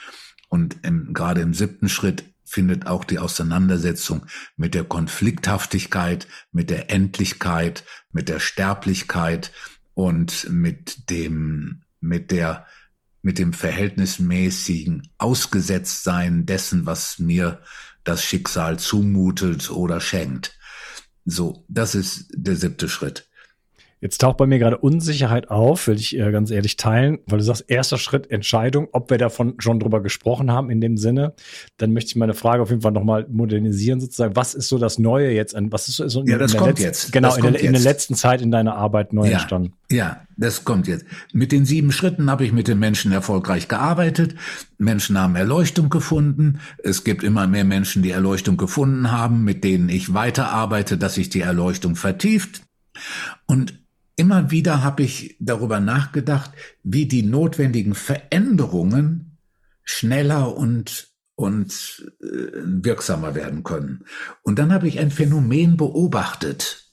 Und 0.49 0.77
im, 0.83 1.15
gerade 1.15 1.41
im 1.41 1.55
siebten 1.55 1.89
Schritt 1.89 2.25
findet 2.45 2.87
auch 2.87 3.05
die 3.05 3.19
Auseinandersetzung 3.19 4.27
mit 4.57 4.75
der 4.75 4.85
Konflikthaftigkeit, 4.85 6.29
mit 6.53 6.71
der 6.71 6.91
Endlichkeit, 6.91 7.85
mit 8.13 8.29
der 8.29 8.41
Sterblichkeit 8.41 9.53
und 9.95 10.49
mit 10.51 11.11
dem, 11.11 11.83
mit 12.01 12.31
der 12.31 12.67
mit 13.29 13.39
dem 13.39 13.53
verhältnismäßigen 13.53 15.07
Ausgesetztsein 15.19 16.47
dessen, 16.47 16.87
was 16.87 17.19
mir 17.19 17.61
das 18.03 18.25
Schicksal 18.25 18.79
zumutet 18.79 19.71
oder 19.71 20.01
schenkt. 20.01 20.59
So, 21.27 21.63
das 21.69 21.95
ist 21.95 22.31
der 22.33 22.57
siebte 22.57 22.89
Schritt. 22.89 23.28
Jetzt 24.01 24.21
taucht 24.21 24.37
bei 24.37 24.47
mir 24.47 24.59
gerade 24.59 24.79
Unsicherheit 24.79 25.51
auf, 25.51 25.89
will 25.89 25.97
ich 25.97 26.17
äh, 26.17 26.31
ganz 26.31 26.51
ehrlich 26.53 26.77
teilen, 26.77 27.19
weil 27.27 27.39
du 27.39 27.45
sagst, 27.45 27.65
erster 27.67 27.99
Schritt 27.99 28.31
Entscheidung, 28.31 28.89
ob 28.93 29.11
wir 29.11 29.19
davon 29.19 29.55
schon 29.59 29.81
drüber 29.81 30.01
gesprochen 30.03 30.53
haben 30.53 30.71
in 30.71 30.81
dem 30.81 30.97
Sinne. 30.97 31.35
Dann 31.79 31.93
möchte 31.93 32.11
ich 32.11 32.17
meine 32.17 32.35
Frage 32.35 32.63
auf 32.63 32.71
jeden 32.71 32.83
Fall 32.83 32.93
nochmal 32.93 33.27
modernisieren, 33.29 34.01
sozusagen. 34.01 34.37
Was 34.37 34.55
ist 34.55 34.69
so 34.69 34.79
das 34.79 34.99
Neue 34.99 35.33
jetzt? 35.33 35.57
Was 35.71 35.89
ist 35.89 35.97
so 35.97 36.21
in, 36.21 36.29
ja, 36.29 36.39
das 36.39 36.57
kommt 36.57 36.69
letzten, 36.69 36.85
jetzt. 36.85 37.13
Genau, 37.13 37.35
in 37.35 37.43
der, 37.43 37.61
in, 37.61 37.73
der, 37.73 37.83
letzten 37.83 38.15
Zeit 38.15 38.41
in 38.41 38.53
deiner 38.53 38.77
Arbeit 38.77 39.13
neu 39.13 39.27
ja, 39.27 39.33
entstanden. 39.33 39.73
Ja, 39.91 40.23
das 40.37 40.65
kommt 40.65 40.87
jetzt. 40.87 41.05
Mit 41.33 41.51
den 41.51 41.65
sieben 41.65 41.91
Schritten 41.91 42.31
habe 42.31 42.45
ich 42.45 42.53
mit 42.53 42.69
den 42.69 42.79
Menschen 42.79 43.11
erfolgreich 43.11 43.67
gearbeitet. 43.67 44.37
Menschen 44.79 45.19
haben 45.19 45.35
Erleuchtung 45.35 45.89
gefunden. 45.89 46.61
Es 46.85 47.03
gibt 47.03 47.25
immer 47.25 47.49
mehr 47.49 47.65
Menschen, 47.65 48.05
die 48.05 48.11
Erleuchtung 48.11 48.57
gefunden 48.57 49.11
haben, 49.11 49.43
mit 49.43 49.65
denen 49.65 49.89
ich 49.89 50.15
weiterarbeite, 50.15 50.99
dass 50.99 51.15
sich 51.15 51.31
die 51.31 51.41
Erleuchtung 51.41 51.97
vertieft. 51.97 52.63
Und 53.47 53.79
Immer 54.19 54.51
wieder 54.51 54.83
habe 54.83 55.05
ich 55.05 55.37
darüber 55.39 55.79
nachgedacht, 55.79 56.51
wie 56.83 57.07
die 57.07 57.23
notwendigen 57.23 57.95
Veränderungen 57.95 59.39
schneller 59.85 60.57
und 60.57 61.15
und 61.37 62.05
äh, 62.21 62.27
wirksamer 62.27 63.37
werden 63.37 63.63
können. 63.63 64.05
Und 64.43 64.59
dann 64.59 64.73
habe 64.73 64.89
ich 64.89 64.99
ein 64.99 65.13
Phänomen 65.13 65.77
beobachtet. 65.77 66.91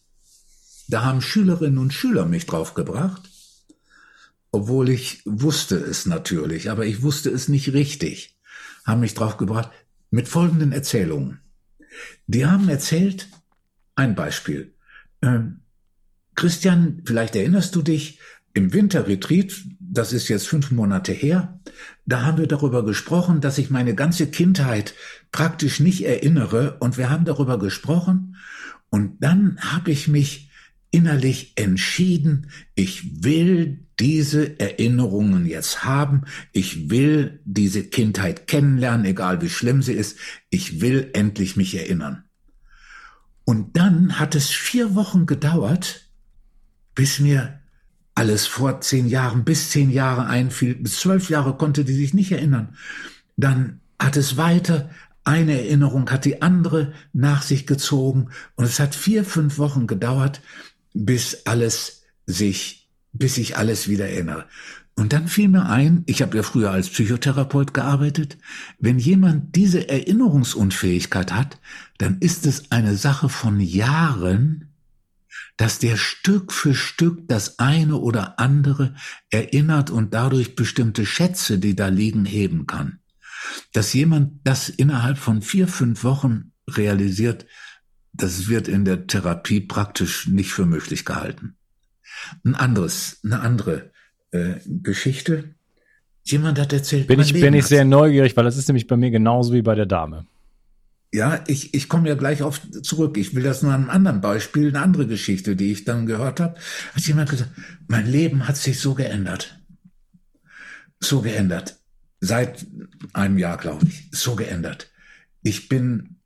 Da 0.87 1.03
haben 1.03 1.19
Schülerinnen 1.19 1.79
und 1.79 1.95
Schüler 1.95 2.27
mich 2.27 2.45
draufgebracht, 2.45 3.27
obwohl 4.51 4.89
ich 4.89 5.23
wusste 5.25 5.77
es 5.77 6.05
natürlich, 6.05 6.69
aber 6.69 6.85
ich 6.85 7.01
wusste 7.01 7.31
es 7.31 7.47
nicht 7.47 7.73
richtig, 7.73 8.37
haben 8.85 8.99
mich 8.99 9.15
draufgebracht 9.15 9.71
mit 10.11 10.27
folgenden 10.27 10.73
Erzählungen. 10.73 11.39
Die 12.27 12.45
haben 12.45 12.69
erzählt, 12.69 13.29
ein 13.95 14.13
Beispiel, 14.13 14.75
ähm, 15.23 15.61
Christian, 16.35 17.01
vielleicht 17.05 17.35
erinnerst 17.35 17.75
du 17.75 17.81
dich, 17.81 18.19
im 18.53 18.71
Winterretreat, 18.71 19.53
das 19.79 20.13
ist 20.13 20.29
jetzt 20.29 20.47
fünf 20.47 20.71
Monate 20.71 21.11
her, 21.11 21.59
da 22.05 22.23
haben 22.23 22.37
wir 22.37 22.47
darüber 22.47 22.85
gesprochen, 22.85 23.41
dass 23.41 23.57
ich 23.57 23.69
meine 23.69 23.95
ganze 23.95 24.27
Kindheit 24.27 24.93
praktisch 25.31 25.81
nicht 25.81 26.05
erinnere 26.05 26.77
und 26.79 26.97
wir 26.97 27.09
haben 27.09 27.25
darüber 27.25 27.59
gesprochen 27.59 28.37
und 28.89 29.21
dann 29.21 29.57
habe 29.59 29.91
ich 29.91 30.07
mich 30.07 30.49
innerlich 30.89 31.51
entschieden, 31.57 32.49
ich 32.75 33.25
will 33.25 33.85
diese 33.99 34.57
Erinnerungen 34.57 35.45
jetzt 35.45 35.83
haben, 35.83 36.23
ich 36.53 36.89
will 36.89 37.41
diese 37.43 37.83
Kindheit 37.83 38.47
kennenlernen, 38.47 39.05
egal 39.05 39.41
wie 39.41 39.49
schlimm 39.49 39.81
sie 39.81 39.93
ist, 39.93 40.17
ich 40.49 40.79
will 40.79 41.09
endlich 41.13 41.57
mich 41.57 41.75
erinnern. 41.75 42.23
Und 43.43 43.75
dann 43.75 44.17
hat 44.19 44.35
es 44.35 44.49
vier 44.49 44.95
Wochen 44.95 45.25
gedauert, 45.25 46.04
bis 46.95 47.19
mir 47.19 47.59
alles 48.15 48.47
vor 48.47 48.81
zehn 48.81 49.07
Jahren, 49.07 49.43
bis 49.43 49.69
zehn 49.69 49.91
Jahre 49.91 50.25
einfiel, 50.25 50.75
bis 50.75 50.99
zwölf 50.99 51.29
Jahre 51.29 51.57
konnte 51.57 51.83
die 51.83 51.93
sich 51.93 52.13
nicht 52.13 52.31
erinnern. 52.31 52.75
Dann 53.35 53.81
hat 53.99 54.15
es 54.15 54.37
weiter, 54.37 54.89
eine 55.25 55.59
Erinnerung 55.59 56.09
hat 56.09 56.23
die 56.23 56.41
andere 56.41 56.93
nach 57.11 57.41
sich 57.41 57.67
gezogen 57.67 58.29
und 58.55 58.65
es 58.65 58.79
hat 58.79 58.95
vier, 58.95 59.25
fünf 59.25 59.57
Wochen 59.57 59.87
gedauert, 59.87 60.41
bis 60.93 61.45
alles 61.45 62.03
sich, 62.25 62.89
bis 63.11 63.37
ich 63.37 63.57
alles 63.57 63.87
wieder 63.87 64.07
erinnere. 64.07 64.45
Und 64.95 65.11
dann 65.11 65.27
fiel 65.27 65.49
mir 65.49 65.65
ein, 65.65 66.03
ich 66.05 66.21
habe 66.21 66.37
ja 66.37 66.43
früher 66.43 66.71
als 66.71 66.89
Psychotherapeut 66.89 67.73
gearbeitet, 67.73 68.37
wenn 68.79 68.97
jemand 68.97 69.55
diese 69.57 69.89
Erinnerungsunfähigkeit 69.89 71.33
hat, 71.33 71.59
dann 71.97 72.19
ist 72.19 72.45
es 72.45 72.71
eine 72.71 72.95
Sache 72.95 73.27
von 73.27 73.59
Jahren, 73.59 74.69
dass 75.57 75.79
der 75.79 75.95
Stück 75.95 76.51
für 76.51 76.73
Stück 76.73 77.27
das 77.27 77.59
eine 77.59 77.95
oder 77.95 78.39
andere 78.39 78.95
erinnert 79.29 79.89
und 79.89 80.13
dadurch 80.13 80.55
bestimmte 80.55 81.05
Schätze, 81.05 81.59
die 81.59 81.75
da 81.75 81.87
liegen, 81.87 82.25
heben 82.25 82.67
kann. 82.67 82.99
Dass 83.73 83.93
jemand 83.93 84.39
das 84.43 84.69
innerhalb 84.69 85.17
von 85.17 85.41
vier, 85.41 85.67
fünf 85.67 86.03
Wochen 86.03 86.51
realisiert, 86.69 87.45
das 88.11 88.47
wird 88.47 88.67
in 88.67 88.85
der 88.85 89.07
Therapie 89.07 89.61
praktisch 89.61 90.27
nicht 90.27 90.51
für 90.51 90.65
möglich 90.65 91.05
gehalten. 91.05 91.55
Ein 92.43 92.55
anderes, 92.55 93.19
eine 93.23 93.39
andere 93.41 93.91
äh, 94.31 94.55
Geschichte. 94.65 95.55
Jemand 96.23 96.59
hat 96.59 96.73
erzählt. 96.73 97.07
Bin 97.07 97.19
ich, 97.19 97.33
bin 97.33 97.53
ich 97.53 97.65
sehr 97.65 97.85
neugierig, 97.85 98.35
weil 98.35 98.45
das 98.45 98.57
ist 98.57 98.67
nämlich 98.67 98.87
bei 98.87 98.97
mir 98.97 99.11
genauso 99.11 99.53
wie 99.53 99.61
bei 99.61 99.75
der 99.75 99.85
Dame. 99.85 100.25
Ja, 101.15 101.41
ich, 101.47 101.73
ich 101.73 101.87
komme 101.87 102.09
ja 102.09 102.15
gleich 102.15 102.43
auf 102.43 102.59
zurück. 102.81 103.15
Ich 103.15 103.33
will 103.33 103.43
das 103.43 103.61
nur 103.61 103.71
an 103.71 103.83
einem 103.83 103.89
anderen 103.89 104.19
Beispiel, 104.19 104.67
eine 104.67 104.81
andere 104.81 105.07
Geschichte, 105.07 105.55
die 105.55 105.71
ich 105.71 105.85
dann 105.85 106.07
gehört 106.07 106.41
habe. 106.41 106.59
Hat 106.93 107.07
jemand 107.07 107.29
gesagt, 107.29 107.51
mein 107.87 108.05
Leben 108.05 108.49
hat 108.49 108.57
sich 108.57 108.81
so 108.81 108.95
geändert. 108.95 109.57
So 110.99 111.21
geändert. 111.21 111.79
Seit 112.19 112.67
einem 113.13 113.37
Jahr, 113.37 113.55
glaube 113.55 113.85
ich. 113.87 114.09
So 114.11 114.35
geändert. 114.35 114.91
Ich 115.41 115.69
bin 115.69 116.17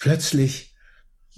plötzlich, 0.00 0.74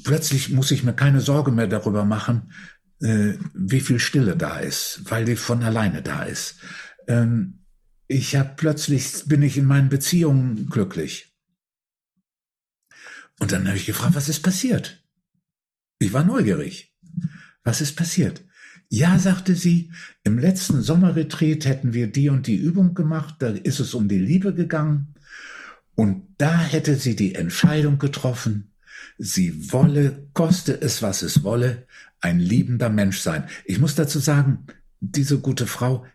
plötzlich 0.02 0.48
muss 0.48 0.70
ich 0.70 0.82
mir 0.82 0.94
keine 0.94 1.20
Sorge 1.20 1.50
mehr 1.50 1.66
darüber 1.66 2.06
machen, 2.06 2.54
äh, 3.02 3.34
wie 3.52 3.80
viel 3.80 3.98
Stille 3.98 4.34
da 4.34 4.56
ist, 4.60 5.02
weil 5.10 5.26
die 5.26 5.36
von 5.36 5.62
alleine 5.62 6.00
da 6.00 6.22
ist. 6.22 6.56
Ähm, 7.06 7.64
ich 8.08 8.34
habe 8.34 8.54
plötzlich, 8.56 9.24
bin 9.26 9.42
ich 9.42 9.58
in 9.58 9.66
meinen 9.66 9.90
Beziehungen 9.90 10.70
glücklich 10.70 11.31
Und 13.42 13.50
dann 13.50 13.66
habe 13.66 13.76
ich 13.76 13.87
gefragt, 13.87 14.14
was 14.14 14.28
ist 14.28 14.42
passiert? 14.42 15.02
Ich 15.99 16.12
war 16.12 16.22
neugierig. 16.22 16.94
Was 17.64 17.80
ist 17.80 17.96
passiert? 17.96 18.44
Ja, 18.88 19.18
sagte 19.18 19.56
sie, 19.56 19.90
im 20.22 20.38
letzten 20.38 20.80
Sommerretreat 20.80 21.64
hätten 21.64 21.92
wir 21.92 22.06
die 22.06 22.28
und 22.28 22.46
die 22.46 22.54
Übung 22.54 22.94
gemacht, 22.94 23.34
da 23.40 23.49
ist 23.49 23.80
es 23.80 23.94
um 23.94 24.06
die 24.06 24.20
Liebe 24.20 24.54
gegangen. 24.54 25.16
Und 25.96 26.22
da 26.38 26.56
hätte 26.56 26.94
sie 26.94 27.16
die 27.16 27.34
Entscheidung 27.34 27.99
getroffen, 27.99 28.75
sie 29.18 29.72
wolle, 29.72 30.28
koste 30.34 30.80
es, 30.80 31.02
was 31.02 31.22
es 31.22 31.42
wolle, 31.42 31.88
ein 32.20 32.38
liebender 32.38 32.90
Mensch 32.90 33.18
sein. 33.18 33.49
Ich 33.64 33.80
muss 33.80 33.96
dazu 33.96 34.20
sagen, 34.20 34.68
diese 35.00 35.40
gute 35.40 35.66
Frau, 35.66 36.06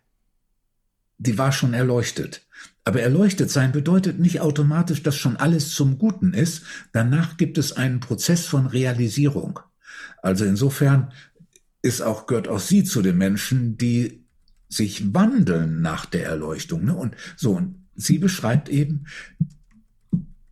die 1.18 1.38
war 1.38 1.52
schon 1.52 1.74
erleuchtet. 1.74 2.46
Aber 2.84 3.02
erleuchtet 3.02 3.52
sein 3.52 3.72
bedeutet 3.72 4.20
nicht 4.20 4.40
automatisch, 4.40 5.04
dass 5.04 5.18
schon 5.18 5.36
alles 5.36 5.74
zum 5.74 5.98
Guten 5.98 6.34
ist. 6.34 6.64
Danach 6.94 7.38
gibt 7.38 7.58
es 7.58 7.74
einen 7.74 8.00
Prozess 8.00 8.46
von 8.46 8.66
Realisierung. 8.66 9.60
Also 10.22 10.46
insofern 10.46 11.12
ist 11.82 12.02
auch, 12.02 12.28
gehört 12.28 12.48
auch 12.48 12.60
sie 12.60 12.84
zu 12.84 13.02
den 13.02 13.18
Menschen, 13.18 13.78
die 13.78 14.24
sich 14.70 15.14
wandeln 15.14 15.82
nach 15.82 16.06
der 16.06 16.26
Erleuchtung. 16.26 16.86
Ne? 16.86 16.96
Und 16.96 17.16
so, 17.36 17.54
und 17.54 17.88
sie 17.96 18.20
beschreibt 18.20 18.70
eben, 18.70 19.06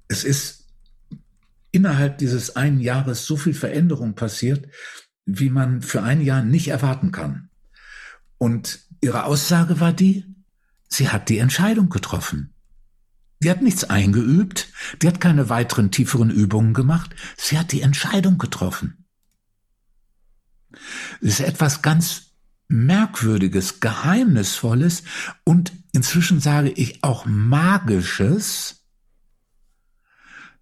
es 0.07 0.23
ist 0.23 0.67
innerhalb 1.71 2.17
dieses 2.17 2.55
einen 2.55 2.79
Jahres 2.79 3.25
so 3.25 3.37
viel 3.37 3.53
Veränderung 3.53 4.15
passiert, 4.15 4.67
wie 5.25 5.49
man 5.49 5.81
für 5.81 6.03
ein 6.03 6.21
Jahr 6.21 6.43
nicht 6.43 6.67
erwarten 6.67 7.11
kann. 7.11 7.49
Und 8.37 8.79
ihre 9.01 9.25
Aussage 9.25 9.79
war 9.79 9.93
die, 9.93 10.34
sie 10.95 11.09
hat 11.09 11.29
die 11.29 11.39
Entscheidung 11.39 11.89
getroffen. 11.89 12.53
Die 13.43 13.49
hat 13.49 13.61
nichts 13.61 13.83
eingeübt, 13.83 14.69
die 15.01 15.07
hat 15.07 15.19
keine 15.19 15.49
weiteren 15.49 15.91
tieferen 15.91 16.29
Übungen 16.29 16.73
gemacht, 16.73 17.15
sie 17.37 17.59
hat 17.59 17.71
die 17.71 17.81
Entscheidung 17.81 18.37
getroffen. 18.37 19.05
Es 21.21 21.39
ist 21.39 21.41
etwas 21.41 21.81
ganz 21.81 22.31
Merkwürdiges, 22.67 23.79
Geheimnisvolles 23.79 25.03
und 25.43 25.71
inzwischen 25.91 26.39
sage 26.39 26.71
ich 26.71 27.03
auch 27.03 27.25
Magisches, 27.25 28.85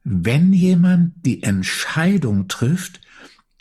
wenn 0.03 0.51
jemand 0.51 1.13
die 1.25 1.43
Entscheidung 1.43 2.49
trifft, 2.49 2.99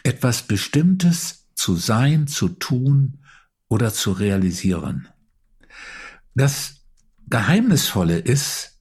etwas 0.02 0.43
Bestimmtes 0.43 1.47
zu 1.55 1.76
sein, 1.76 2.26
zu 2.26 2.49
tun 2.49 3.21
oder 3.69 3.93
zu 3.93 4.11
realisieren. 4.11 5.09
Das 6.34 6.84
Geheimnisvolle 7.28 8.18
ist, 8.18 8.78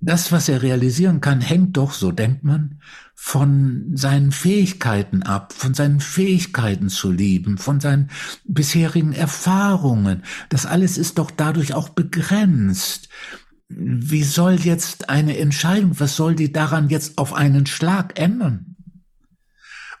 das, 0.00 0.30
was 0.30 0.48
er 0.48 0.62
realisieren 0.62 1.20
kann, 1.20 1.40
hängt 1.40 1.76
doch, 1.76 1.92
so 1.92 2.12
denkt 2.12 2.44
man, 2.44 2.80
von 3.14 3.96
seinen 3.96 4.30
Fähigkeiten 4.30 5.22
ab, 5.22 5.52
von 5.52 5.74
seinen 5.74 6.00
Fähigkeiten 6.00 6.90
zu 6.90 7.10
lieben, 7.10 7.58
von 7.58 7.80
seinen 7.80 8.10
bisherigen 8.44 9.12
Erfahrungen. 9.12 10.22
Das 10.48 10.66
alles 10.66 10.98
ist 10.98 11.18
doch 11.18 11.30
dadurch 11.30 11.74
auch 11.74 11.88
begrenzt 11.88 13.08
wie 13.68 14.22
soll 14.22 14.54
jetzt 14.54 15.10
eine 15.10 15.38
Entscheidung, 15.38 15.98
was 15.98 16.16
soll 16.16 16.34
die 16.36 16.52
daran 16.52 16.88
jetzt 16.88 17.18
auf 17.18 17.34
einen 17.34 17.66
Schlag 17.66 18.18
ändern? 18.18 18.65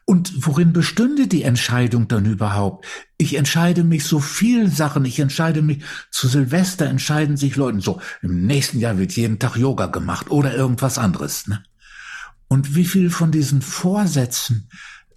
Und 0.08 0.46
worin 0.46 0.72
bestünde 0.72 1.26
die 1.26 1.42
Entscheidung 1.42 2.06
dann 2.06 2.26
überhaupt? 2.26 2.86
Ich 3.18 3.34
entscheide 3.34 3.82
mich 3.82 4.04
so 4.04 4.20
viel 4.20 4.70
Sachen, 4.70 5.04
ich 5.04 5.18
entscheide 5.18 5.62
mich 5.62 5.82
zu 6.12 6.28
Silvester 6.28 6.86
entscheiden 6.86 7.36
sich 7.36 7.56
Leute 7.56 7.80
so, 7.80 8.00
im 8.22 8.46
nächsten 8.46 8.78
Jahr 8.78 8.98
wird 8.98 9.12
jeden 9.16 9.40
Tag 9.40 9.56
Yoga 9.56 9.86
gemacht 9.86 10.30
oder 10.30 10.54
irgendwas 10.54 10.96
anderes. 10.96 11.48
Ne? 11.48 11.64
Und 12.46 12.76
wie 12.76 12.84
viel 12.84 13.10
von 13.10 13.32
diesen 13.32 13.62
Vorsätzen 13.62 14.70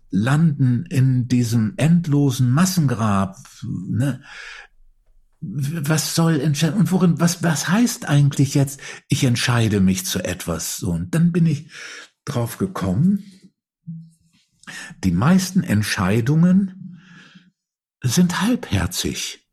landen 0.10 0.86
in 0.89 1.27
diesem 1.27 1.75
endlosen 1.77 2.50
Massengrab? 2.50 3.37
Ne? 3.61 4.22
was 5.42 6.16
soll 6.16 6.42
entscheiden 6.42 6.79
und 6.79 6.92
worin, 6.92 7.20
was, 7.20 7.44
was 7.44 7.70
heißt 7.70 8.09
eigentlich 8.09 8.55
jetzt, 8.55 8.81
ich 9.07 9.24
entscheide 9.24 9.79
mich 9.79 10.05
zu 10.05 10.20
etwas 10.20 10.77
so? 10.77 10.92
Und 10.92 11.16
dann 11.16 11.31
bin 11.31 11.46
ich 11.46 11.70
drauf 12.25 12.57
gekommen, 12.57 13.24
die 15.03 15.12
meisten 15.12 15.64
Entscheidungen 15.64 17.00
sind 18.01 18.42
halbherzig. 18.42 19.48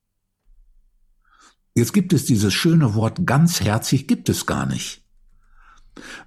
Jetzt 1.74 1.92
gibt 1.92 2.12
es 2.12 2.24
dieses 2.24 2.54
schöne 2.54 2.94
Wort 2.94 3.26
ganzherzig, 3.26 4.06
gibt 4.06 4.28
es 4.28 4.46
gar 4.46 4.66
nicht. 4.66 5.02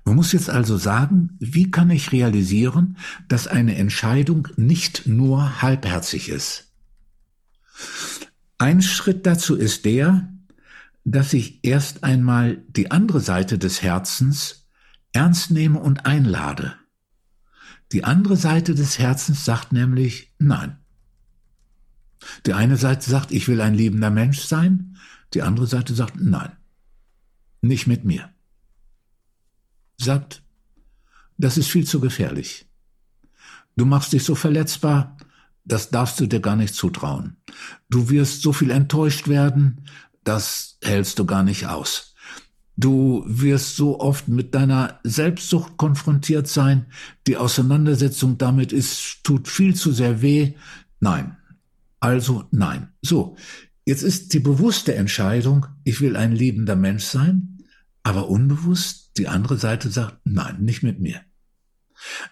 Man 0.06 0.16
muss 0.16 0.32
jetzt 0.32 0.50
also 0.50 0.78
sagen, 0.78 1.38
wie 1.40 1.72
kann 1.72 1.90
ich 1.90 2.12
realisieren, 2.12 2.98
dass 3.28 3.48
eine 3.48 3.76
Entscheidung 3.76 4.48
nicht 4.58 5.08
nur 5.08 5.62
halbherzig 5.62 6.30
ist? 6.30 6.72
Ein 8.58 8.82
Schritt 8.82 9.26
dazu 9.26 9.56
ist 9.56 9.86
der, 9.86 10.30
dass 11.04 11.34
ich 11.34 11.64
erst 11.64 12.04
einmal 12.04 12.64
die 12.68 12.92
andere 12.92 13.22
Seite 13.22 13.58
des 13.58 13.82
Herzens 13.82 14.68
ernst 15.14 15.52
nehme 15.52 15.80
und 15.80 16.06
einlade. 16.06 16.76
Die 17.92 18.04
andere 18.04 18.38
Seite 18.38 18.76
des 18.76 19.00
Herzens 19.00 19.46
sagt 19.46 19.72
nämlich 19.74 20.32
Nein. 20.38 20.78
Die 22.46 22.54
eine 22.54 22.78
Seite 22.78 23.10
sagt, 23.10 23.32
ich 23.32 23.48
will 23.48 23.62
ein 23.62 23.74
liebender 23.74 24.10
Mensch 24.10 24.42
sein, 24.42 24.98
die 25.34 25.42
andere 25.42 25.68
Seite 25.68 25.94
sagt 25.96 26.16
Nein, 26.20 26.52
nicht 27.62 27.88
mit 27.88 28.06
mir. 28.06 28.30
Sagt, 29.98 30.44
das 31.38 31.58
ist 31.58 31.70
viel 31.70 31.86
zu 31.86 32.00
gefährlich. 32.00 32.68
Du 33.76 33.86
machst 33.86 34.14
dich 34.14 34.24
so 34.24 34.36
verletzbar, 34.36 35.18
das 35.64 35.90
darfst 35.90 36.20
du 36.20 36.28
dir 36.28 36.42
gar 36.42 36.56
nicht 36.56 36.76
zutrauen. 36.76 37.38
Du 37.90 38.10
wirst 38.10 38.42
so 38.42 38.54
viel 38.54 38.72
enttäuscht 38.72 39.28
werden, 39.28 39.86
das 40.24 40.78
hältst 40.84 41.18
du 41.20 41.26
gar 41.26 41.44
nicht 41.44 41.68
aus. 41.68 42.09
Du 42.80 43.26
wirst 43.28 43.76
so 43.76 44.00
oft 44.00 44.30
mit 44.30 44.56
deiner 44.56 45.02
Selbstsucht 45.04 45.76
konfrontiert 45.76 46.48
sein. 46.48 46.86
Die 47.28 47.36
Auseinandersetzung 47.36 48.38
damit 48.38 48.72
ist, 48.72 49.22
tut 49.26 49.50
viel 49.50 49.76
zu 49.76 49.92
sehr 49.92 50.22
weh. 50.22 50.54
Nein. 51.02 51.36
Also 52.00 52.46
nein. 52.52 52.88
So. 53.02 53.36
Jetzt 53.86 54.04
ist 54.04 54.34
die 54.34 54.40
bewusste 54.40 54.96
Entscheidung, 54.96 55.66
ich 55.84 56.00
will 56.00 56.16
ein 56.16 56.32
liebender 56.32 56.78
Mensch 56.78 57.04
sein, 57.04 57.58
aber 58.04 58.30
unbewusst 58.30 59.12
die 59.18 59.28
andere 59.28 59.58
Seite 59.58 59.90
sagt, 59.90 60.20
nein, 60.24 60.62
nicht 60.62 60.82
mit 60.82 61.02
mir. 61.02 61.20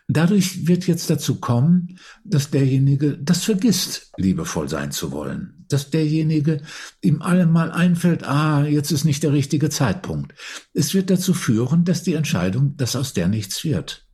Dadurch 0.08 0.68
wird 0.68 0.88
jetzt 0.88 1.10
dazu 1.10 1.40
kommen, 1.40 2.00
dass 2.24 2.50
derjenige 2.50 3.18
das 3.18 3.44
vergisst, 3.44 4.12
liebevoll 4.18 4.70
sein 4.70 4.92
zu 4.92 5.12
wollen. 5.12 5.66
Dass 5.68 5.90
derjenige 5.90 6.62
ihm 7.02 7.22
allemal 7.22 7.72
einfällt, 7.72 8.24
ah, 8.24 8.66
jetzt 8.66 8.92
ist 8.92 9.04
nicht 9.04 9.24
der 9.24 9.34
richtige 9.34 9.70
Zeitpunkt. 9.70 10.34
Es 10.74 10.94
wird 10.94 11.10
dazu 11.10 11.34
führen, 11.34 11.84
dass 11.84 12.04
die 12.04 12.14
Entscheidung, 12.14 12.78
dass 12.78 12.96
aus 12.96 13.14
der 13.14 13.28
nichts 13.28 13.64
wird. 13.64 14.08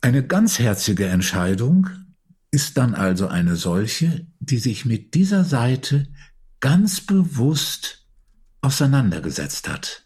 Eine 0.00 0.26
ganzherzige 0.26 1.06
Entscheidung 1.06 1.88
ist 2.50 2.76
dann 2.76 2.94
also 2.94 3.28
eine 3.28 3.56
solche, 3.56 4.26
die 4.40 4.58
sich 4.58 4.84
mit 4.84 5.14
dieser 5.14 5.44
Seite 5.44 6.08
ganz 6.60 7.00
bewusst 7.00 8.06
auseinandergesetzt 8.60 9.68
hat 9.68 10.01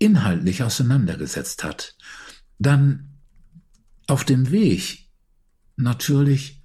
inhaltlich 0.00 0.64
auseinandergesetzt 0.64 1.62
hat, 1.62 1.96
dann 2.58 3.14
auf 4.08 4.24
dem 4.24 4.50
Weg 4.50 5.08
natürlich 5.76 6.60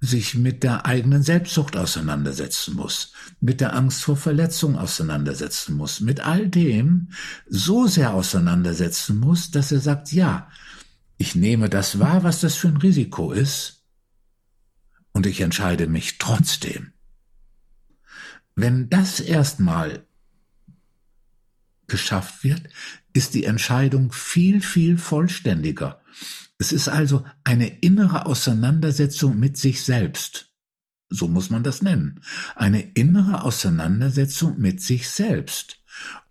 sich 0.00 0.34
mit 0.34 0.62
der 0.62 0.86
eigenen 0.86 1.22
Selbstsucht 1.22 1.76
auseinandersetzen 1.76 2.74
muss, 2.74 3.12
mit 3.40 3.60
der 3.60 3.74
Angst 3.74 4.02
vor 4.02 4.16
Verletzung 4.16 4.76
auseinandersetzen 4.76 5.74
muss, 5.74 6.00
mit 6.00 6.20
all 6.20 6.48
dem 6.48 7.10
so 7.48 7.86
sehr 7.86 8.14
auseinandersetzen 8.14 9.18
muss, 9.18 9.50
dass 9.50 9.72
er 9.72 9.80
sagt, 9.80 10.12
ja, 10.12 10.50
ich 11.18 11.34
nehme 11.34 11.68
das 11.68 11.98
wahr, 11.98 12.22
was 12.24 12.40
das 12.40 12.54
für 12.56 12.68
ein 12.68 12.76
Risiko 12.76 13.32
ist, 13.32 13.84
und 15.12 15.26
ich 15.26 15.40
entscheide 15.40 15.86
mich 15.86 16.18
trotzdem. 16.18 16.92
Wenn 18.54 18.90
das 18.90 19.18
erstmal 19.18 20.06
geschafft 21.88 22.44
wird, 22.44 22.62
ist 23.12 23.34
die 23.34 23.44
Entscheidung 23.44 24.12
viel, 24.12 24.60
viel 24.60 24.98
vollständiger. 24.98 26.00
Es 26.58 26.72
ist 26.72 26.88
also 26.88 27.24
eine 27.44 27.68
innere 27.80 28.26
Auseinandersetzung 28.26 29.38
mit 29.38 29.56
sich 29.56 29.84
selbst. 29.84 30.50
So 31.08 31.28
muss 31.28 31.50
man 31.50 31.62
das 31.62 31.82
nennen. 31.82 32.20
Eine 32.54 32.80
innere 32.80 33.44
Auseinandersetzung 33.44 34.58
mit 34.58 34.80
sich 34.80 35.08
selbst. 35.08 35.80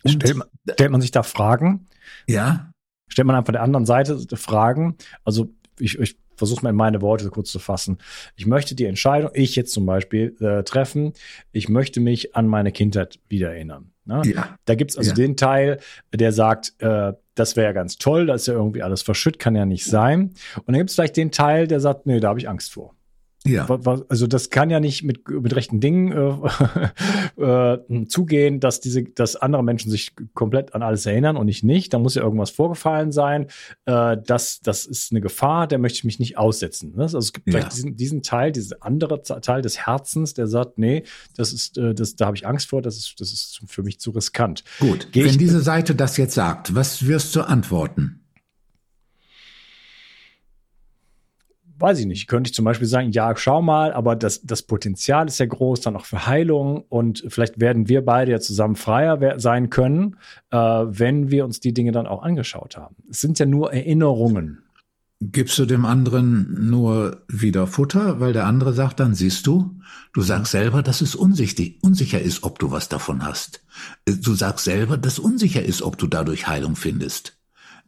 Und 0.03 0.23
stellt, 0.23 0.37
man, 0.37 0.47
stellt 0.71 0.91
man 0.91 1.01
sich 1.01 1.11
da 1.11 1.23
Fragen? 1.23 1.87
Ja. 2.27 2.71
Stellt 3.07 3.27
man 3.27 3.35
einfach 3.35 3.53
der 3.53 3.63
anderen 3.63 3.85
Seite 3.85 4.19
Fragen? 4.35 4.97
Also 5.23 5.53
ich, 5.79 5.97
ich 5.99 6.17
versuche 6.35 6.63
mal 6.63 6.69
in 6.69 6.75
meine 6.75 7.01
Worte 7.01 7.29
kurz 7.29 7.51
zu 7.51 7.59
fassen. 7.59 7.97
Ich 8.35 8.45
möchte 8.45 8.75
die 8.75 8.85
Entscheidung, 8.85 9.31
ich 9.33 9.55
jetzt 9.55 9.73
zum 9.73 9.85
Beispiel, 9.85 10.35
äh, 10.39 10.63
treffen, 10.63 11.13
ich 11.51 11.69
möchte 11.69 11.99
mich 11.99 12.35
an 12.35 12.47
meine 12.47 12.71
Kindheit 12.71 13.19
wieder 13.29 13.53
erinnern. 13.53 13.91
Ne? 14.05 14.21
Ja. 14.25 14.57
Da 14.65 14.75
gibt's 14.75 14.97
also 14.97 15.09
ja. 15.09 15.15
den 15.15 15.35
Teil, 15.35 15.79
der 16.13 16.31
sagt, 16.31 16.73
äh, 16.79 17.13
das 17.33 17.55
wäre 17.55 17.67
ja 17.67 17.71
ganz 17.73 17.97
toll, 17.97 18.27
da 18.27 18.35
ist 18.35 18.47
ja 18.47 18.53
irgendwie 18.53 18.81
alles 18.81 19.01
verschütt, 19.01 19.39
kann 19.39 19.55
ja 19.55 19.65
nicht 19.65 19.85
sein. 19.85 20.33
Und 20.57 20.67
dann 20.67 20.77
gibt's 20.77 20.95
vielleicht 20.95 21.17
den 21.17 21.31
Teil, 21.31 21.67
der 21.67 21.79
sagt, 21.79 22.05
nee, 22.05 22.19
da 22.19 22.29
habe 22.29 22.39
ich 22.39 22.47
Angst 22.47 22.73
vor. 22.73 22.94
Ja. 23.45 23.67
Also 24.09 24.27
das 24.27 24.49
kann 24.49 24.69
ja 24.69 24.79
nicht 24.79 25.03
mit, 25.03 25.27
mit 25.29 25.55
rechten 25.55 25.79
Dingen 25.79 26.11
äh, 26.11 27.41
äh, 27.75 28.05
zugehen, 28.07 28.59
dass 28.59 28.79
diese, 28.79 29.03
dass 29.03 29.35
andere 29.35 29.63
Menschen 29.63 29.91
sich 29.91 30.13
komplett 30.33 30.73
an 30.73 30.81
alles 30.81 31.05
erinnern 31.05 31.37
und 31.37 31.47
ich 31.47 31.63
nicht. 31.63 31.93
Da 31.93 31.99
muss 31.99 32.15
ja 32.15 32.23
irgendwas 32.23 32.49
vorgefallen 32.49 33.11
sein. 33.11 33.47
Äh, 33.85 34.17
das, 34.25 34.61
das 34.61 34.85
ist 34.85 35.11
eine 35.11 35.21
Gefahr, 35.21 35.67
der 35.67 35.77
möchte 35.77 35.97
ich 35.97 36.03
mich 36.03 36.19
nicht 36.19 36.37
aussetzen. 36.37 36.93
Ne? 36.95 37.03
Also 37.03 37.19
es 37.19 37.33
gibt 37.33 37.47
ja. 37.47 37.53
vielleicht 37.53 37.73
diesen, 37.73 37.95
diesen 37.95 38.21
Teil, 38.23 38.51
diesen 38.51 38.81
andere 38.81 39.21
Teil 39.21 39.61
des 39.61 39.85
Herzens, 39.85 40.33
der 40.33 40.47
sagt, 40.47 40.77
nee, 40.77 41.03
das 41.35 41.53
ist, 41.53 41.77
äh, 41.77 41.93
das, 41.93 42.15
da 42.15 42.25
habe 42.25 42.37
ich 42.37 42.47
Angst 42.47 42.69
vor, 42.69 42.81
das 42.81 42.97
ist, 42.97 43.15
das 43.19 43.31
ist 43.31 43.61
für 43.67 43.83
mich 43.83 43.99
zu 43.99 44.11
riskant. 44.11 44.63
Gut, 44.79 45.09
Geh 45.11 45.25
wenn 45.25 45.37
diese 45.37 45.61
Seite 45.61 45.95
das 45.95 46.17
jetzt 46.17 46.33
sagt, 46.33 46.73
was 46.75 47.07
wirst 47.07 47.35
du 47.35 47.41
antworten? 47.41 48.24
Weiß 51.77 51.99
ich 51.99 52.05
nicht, 52.05 52.27
könnte 52.27 52.49
ich 52.49 52.53
zum 52.53 52.65
Beispiel 52.65 52.87
sagen, 52.87 53.11
ja, 53.11 53.35
schau 53.35 53.61
mal, 53.61 53.93
aber 53.93 54.15
das, 54.15 54.41
das 54.41 54.63
Potenzial 54.63 55.27
ist 55.27 55.39
ja 55.39 55.45
groß, 55.45 55.81
dann 55.81 55.95
auch 55.95 56.05
für 56.05 56.25
Heilung 56.25 56.85
und 56.89 57.25
vielleicht 57.27 57.59
werden 57.59 57.89
wir 57.89 58.03
beide 58.03 58.31
ja 58.31 58.39
zusammen 58.39 58.75
freier 58.75 59.39
sein 59.39 59.69
können, 59.69 60.17
äh, 60.51 60.57
wenn 60.57 61.31
wir 61.31 61.45
uns 61.45 61.59
die 61.59 61.73
Dinge 61.73 61.91
dann 61.91 62.07
auch 62.07 62.23
angeschaut 62.23 62.77
haben. 62.77 62.95
Es 63.09 63.21
sind 63.21 63.39
ja 63.39 63.45
nur 63.45 63.73
Erinnerungen. 63.73 64.63
Gibst 65.21 65.57
du 65.57 65.65
dem 65.65 65.85
anderen 65.85 66.69
nur 66.69 67.23
wieder 67.29 67.67
Futter, 67.67 68.19
weil 68.19 68.33
der 68.33 68.45
andere 68.45 68.73
sagt, 68.73 68.99
dann 68.99 69.15
siehst 69.15 69.47
du, 69.47 69.79
du 70.13 70.21
sagst 70.21 70.51
selber, 70.51 70.83
dass 70.83 71.01
es 71.01 71.15
unsichtig, 71.15 71.79
unsicher 71.81 72.21
ist, 72.21 72.43
ob 72.43 72.59
du 72.59 72.69
was 72.71 72.89
davon 72.89 73.23
hast. 73.23 73.63
Du 74.05 74.35
sagst 74.35 74.65
selber, 74.65 74.97
dass 74.97 75.17
unsicher 75.17 75.63
ist, 75.63 75.81
ob 75.81 75.97
du 75.97 76.07
dadurch 76.07 76.47
Heilung 76.47 76.75
findest. 76.75 77.37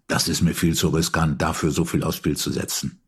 Das 0.08 0.30
ist 0.30 0.41
mir 0.41 0.54
viel 0.54 0.73
zu 0.73 0.88
riskant, 0.88 1.41
dafür 1.41 1.71
so 1.71 1.84
viel 1.84 2.04
aufs 2.04 2.17
Spiel 2.17 2.38
zu 2.38 2.50
setzen. 2.50 3.02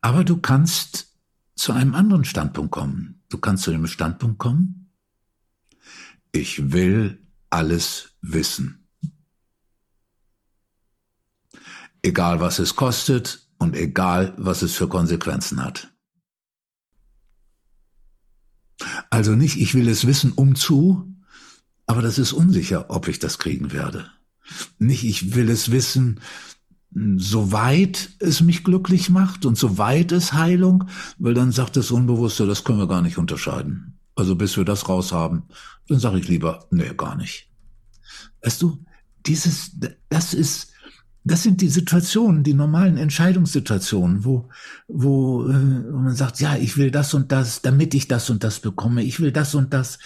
Aber 0.00 0.24
du 0.24 0.36
kannst 0.36 1.16
zu 1.56 1.72
einem 1.72 1.94
anderen 1.94 2.24
Standpunkt 2.24 2.70
kommen. 2.70 3.22
Du 3.28 3.38
kannst 3.38 3.64
zu 3.64 3.70
dem 3.70 3.86
Standpunkt 3.86 4.38
kommen, 4.38 4.92
ich 6.32 6.72
will 6.72 7.26
alles 7.50 8.10
wissen. 8.20 8.88
Egal 12.02 12.40
was 12.40 12.58
es 12.58 12.76
kostet 12.76 13.48
und 13.58 13.74
egal 13.74 14.34
was 14.36 14.62
es 14.62 14.74
für 14.74 14.88
Konsequenzen 14.88 15.64
hat. 15.64 15.92
Also 19.10 19.32
nicht, 19.32 19.56
ich 19.56 19.74
will 19.74 19.88
es 19.88 20.06
wissen, 20.06 20.32
um 20.32 20.54
zu, 20.54 21.16
aber 21.86 22.02
das 22.02 22.18
ist 22.18 22.32
unsicher, 22.32 22.90
ob 22.90 23.08
ich 23.08 23.18
das 23.18 23.38
kriegen 23.38 23.72
werde. 23.72 24.10
Nicht, 24.78 25.04
ich 25.04 25.34
will 25.34 25.48
es 25.48 25.70
wissen, 25.70 26.20
soweit 27.16 28.10
es 28.20 28.40
mich 28.40 28.64
glücklich 28.64 29.10
macht 29.10 29.44
und 29.44 29.58
soweit 29.58 30.12
es 30.12 30.32
Heilung, 30.32 30.84
weil 31.18 31.34
dann 31.34 31.52
sagt 31.52 31.76
das 31.76 31.90
Unbewusste, 31.90 32.46
das 32.46 32.64
können 32.64 32.78
wir 32.78 32.88
gar 32.88 33.02
nicht 33.02 33.18
unterscheiden. 33.18 33.98
Also 34.14 34.34
bis 34.34 34.56
wir 34.56 34.64
das 34.64 34.88
raus 34.88 35.12
haben, 35.12 35.44
dann 35.88 35.98
sage 35.98 36.18
ich 36.18 36.28
lieber, 36.28 36.66
nee, 36.70 36.90
gar 36.96 37.16
nicht. 37.16 37.50
Weißt 38.42 38.62
du, 38.62 38.82
dieses, 39.26 39.72
das 40.08 40.32
ist, 40.32 40.72
das 41.22 41.42
sind 41.42 41.60
die 41.60 41.68
Situationen, 41.68 42.44
die 42.44 42.54
normalen 42.54 42.96
Entscheidungssituationen, 42.96 44.24
wo, 44.24 44.48
wo, 44.88 45.46
äh, 45.48 45.52
man 45.52 46.14
sagt, 46.14 46.40
ja, 46.40 46.56
ich 46.56 46.78
will 46.78 46.90
das 46.90 47.12
und 47.12 47.30
das, 47.30 47.60
damit 47.60 47.92
ich 47.92 48.08
das 48.08 48.30
und 48.30 48.42
das 48.42 48.60
bekomme, 48.60 49.02
ich 49.02 49.20
will 49.20 49.32
das 49.32 49.54
und 49.54 49.74
das, 49.74 49.98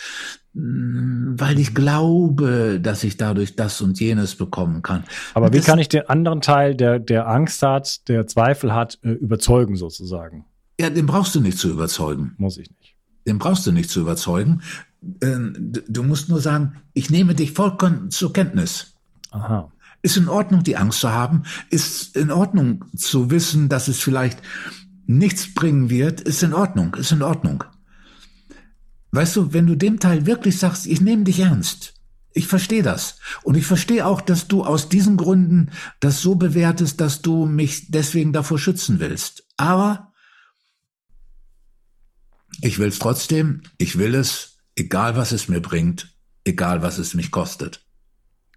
weil 0.53 1.59
ich 1.61 1.75
glaube, 1.75 2.81
dass 2.83 3.05
ich 3.05 3.17
dadurch 3.17 3.55
das 3.55 3.81
und 3.81 4.01
jenes 4.01 4.35
bekommen 4.35 4.83
kann. 4.83 5.05
Aber 5.35 5.47
und 5.47 5.55
wie 5.55 5.61
kann 5.61 5.79
ich 5.79 5.89
den 5.89 6.09
anderen 6.09 6.41
Teil, 6.41 6.75
der, 6.75 6.99
der 6.99 7.29
Angst 7.29 7.63
hat, 7.63 8.09
der 8.09 8.27
Zweifel 8.27 8.75
hat, 8.75 8.99
äh, 9.03 9.11
überzeugen 9.11 9.77
sozusagen? 9.77 10.45
Ja, 10.81 10.91
den 10.91 11.07
brauchst 11.07 11.35
du 11.35 11.41
nicht 11.41 11.59
zu 11.59 11.71
überzeugen. 11.71 12.35
Muss 12.39 12.59
ich 12.59 12.69
nicht. 12.71 12.97
Den 13.27 13.39
brauchst 13.39 13.67
du 13.67 13.73
nicht 13.73 13.91
zu 13.91 14.01
überzeugen. 14.01 14.63
Ähm, 15.23 15.73
du 15.89 16.03
musst 16.03 16.29
nur 16.29 16.41
sagen, 16.41 16.75
ich 16.95 17.11
nehme 17.11 17.35
dich 17.35 17.53
vollkommen 17.53 18.11
zur 18.11 18.33
Kenntnis. 18.33 18.95
Aha. 19.31 19.71
Ist 20.03 20.17
in 20.17 20.29
Ordnung, 20.29 20.65
die 20.65 20.77
Angst 20.77 21.01
zu 21.01 21.11
haben. 21.11 21.45
Ist 21.69 22.17
in 22.17 22.31
Ordnung 22.31 22.87
zu 22.97 23.31
wissen, 23.31 23.69
dass 23.69 23.89
es 23.89 24.01
vielleicht 24.01 24.41
nichts 25.07 25.55
bringen 25.55 25.91
wird. 25.91 26.23
Ist 26.23 26.43
in 26.43 26.55
Ordnung, 26.55 26.95
ist 26.95 27.13
in 27.13 27.23
Ordnung. 27.23 27.63
Weißt 29.13 29.37
du, 29.37 29.53
wenn 29.53 29.67
du 29.67 29.77
dem 29.77 29.99
Teil 29.99 30.27
wirklich 30.27 30.59
sagst, 30.59 30.87
ich 30.87 31.01
nehme 31.01 31.25
dich 31.25 31.41
ernst, 31.41 31.95
ich 32.33 32.47
verstehe 32.47 32.83
das. 32.83 33.19
Und 33.43 33.57
ich 33.57 33.67
verstehe 33.67 34.07
auch, 34.07 34.21
dass 34.21 34.47
du 34.47 34.65
aus 34.65 34.89
diesen 34.89 35.17
Gründen 35.17 35.71
das 35.99 36.21
so 36.21 36.37
bewertest, 36.37 37.01
dass 37.01 37.23
du 37.23 37.47
mich 37.47 37.91
deswegen 37.91 38.33
davor 38.33 38.59
schützen 38.59 39.01
willst. 39.01 39.47
Aber 39.57 40.13
ich 42.61 42.79
will 42.79 42.89
es 42.89 42.99
trotzdem, 42.99 43.63
ich 43.79 43.99
will 43.99 44.15
es, 44.15 44.59
egal 44.77 45.17
was 45.17 45.33
es 45.33 45.49
mir 45.49 45.61
bringt, 45.61 46.15
egal 46.45 46.83
was 46.83 46.99
es 46.99 47.15
mich 47.15 47.31
kostet. 47.31 47.85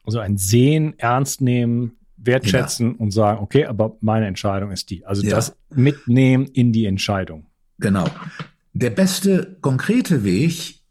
Also 0.03 0.19
ein 0.19 0.37
Sehen, 0.37 0.97
ernst 0.99 1.41
nehmen, 1.41 1.93
wertschätzen 2.17 2.91
ja. 2.91 2.95
und 2.97 3.11
sagen, 3.11 3.41
okay, 3.41 3.65
aber 3.65 3.97
meine 4.01 4.27
Entscheidung 4.27 4.71
ist 4.71 4.89
die. 4.89 5.05
Also 5.05 5.23
ja. 5.23 5.35
das 5.35 5.55
mitnehmen 5.69 6.45
in 6.45 6.71
die 6.71 6.85
Entscheidung. 6.85 7.47
Genau. 7.79 8.07
Der 8.73 8.89
beste 8.89 9.57
konkrete 9.61 10.23
Weg 10.23 10.83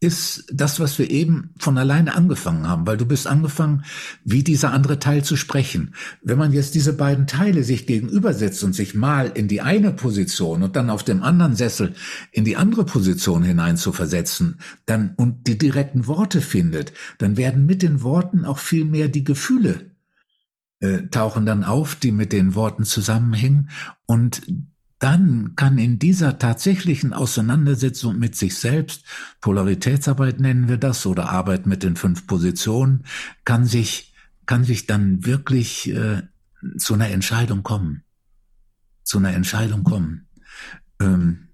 ist 0.00 0.44
das, 0.52 0.78
was 0.78 0.98
wir 0.98 1.10
eben 1.10 1.50
von 1.58 1.76
alleine 1.76 2.14
angefangen 2.14 2.68
haben, 2.68 2.86
weil 2.86 2.96
du 2.96 3.04
bist 3.04 3.26
angefangen, 3.26 3.84
wie 4.24 4.44
dieser 4.44 4.72
andere 4.72 5.00
Teil 5.00 5.24
zu 5.24 5.36
sprechen. 5.36 5.94
Wenn 6.22 6.38
man 6.38 6.52
jetzt 6.52 6.74
diese 6.76 6.92
beiden 6.92 7.26
Teile 7.26 7.64
sich 7.64 7.86
gegenübersetzt 7.86 8.62
und 8.62 8.74
sich 8.74 8.94
mal 8.94 9.32
in 9.34 9.48
die 9.48 9.60
eine 9.60 9.92
Position 9.92 10.62
und 10.62 10.76
dann 10.76 10.88
auf 10.88 11.02
dem 11.02 11.22
anderen 11.24 11.56
Sessel 11.56 11.94
in 12.30 12.44
die 12.44 12.56
andere 12.56 12.84
Position 12.84 13.42
hinein 13.42 13.76
zu 13.76 13.92
versetzen, 13.92 14.60
dann 14.86 15.14
und 15.16 15.48
die 15.48 15.58
direkten 15.58 16.06
Worte 16.06 16.40
findet, 16.40 16.92
dann 17.18 17.36
werden 17.36 17.66
mit 17.66 17.82
den 17.82 18.02
Worten 18.02 18.44
auch 18.44 18.58
viel 18.58 18.84
mehr 18.84 19.08
die 19.08 19.24
Gefühle 19.24 19.90
äh, 20.80 21.08
tauchen 21.10 21.44
dann 21.44 21.64
auf, 21.64 21.96
die 21.96 22.12
mit 22.12 22.32
den 22.32 22.54
Worten 22.54 22.84
zusammenhängen 22.84 23.70
und 24.06 24.42
dann 24.98 25.54
kann 25.54 25.78
in 25.78 25.98
dieser 25.98 26.38
tatsächlichen 26.38 27.12
Auseinandersetzung 27.12 28.18
mit 28.18 28.34
sich 28.34 28.56
selbst, 28.56 29.04
Polaritätsarbeit 29.40 30.40
nennen 30.40 30.68
wir 30.68 30.76
das, 30.76 31.06
oder 31.06 31.30
Arbeit 31.30 31.66
mit 31.66 31.82
den 31.82 31.96
fünf 31.96 32.26
Positionen, 32.26 33.04
kann 33.44 33.64
sich, 33.64 34.14
kann 34.46 34.64
sich 34.64 34.86
dann 34.86 35.24
wirklich 35.24 35.88
äh, 35.90 36.22
zu 36.76 36.94
einer 36.94 37.10
Entscheidung 37.10 37.62
kommen. 37.62 38.02
Zu 39.04 39.18
einer 39.18 39.34
Entscheidung 39.34 39.84
kommen. 39.84 40.26
Ähm, 41.00 41.48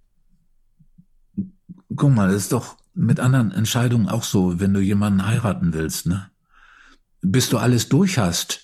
guck 1.94 2.12
mal, 2.12 2.32
ist 2.32 2.52
doch 2.52 2.76
mit 2.94 3.20
anderen 3.20 3.52
Entscheidungen 3.52 4.08
auch 4.08 4.24
so, 4.24 4.60
wenn 4.60 4.72
du 4.72 4.80
jemanden 4.80 5.26
heiraten 5.26 5.72
willst, 5.74 6.06
ne? 6.06 6.30
Bis 7.20 7.48
du 7.48 7.58
alles 7.58 7.88
durch 7.88 8.18
hast, 8.18 8.63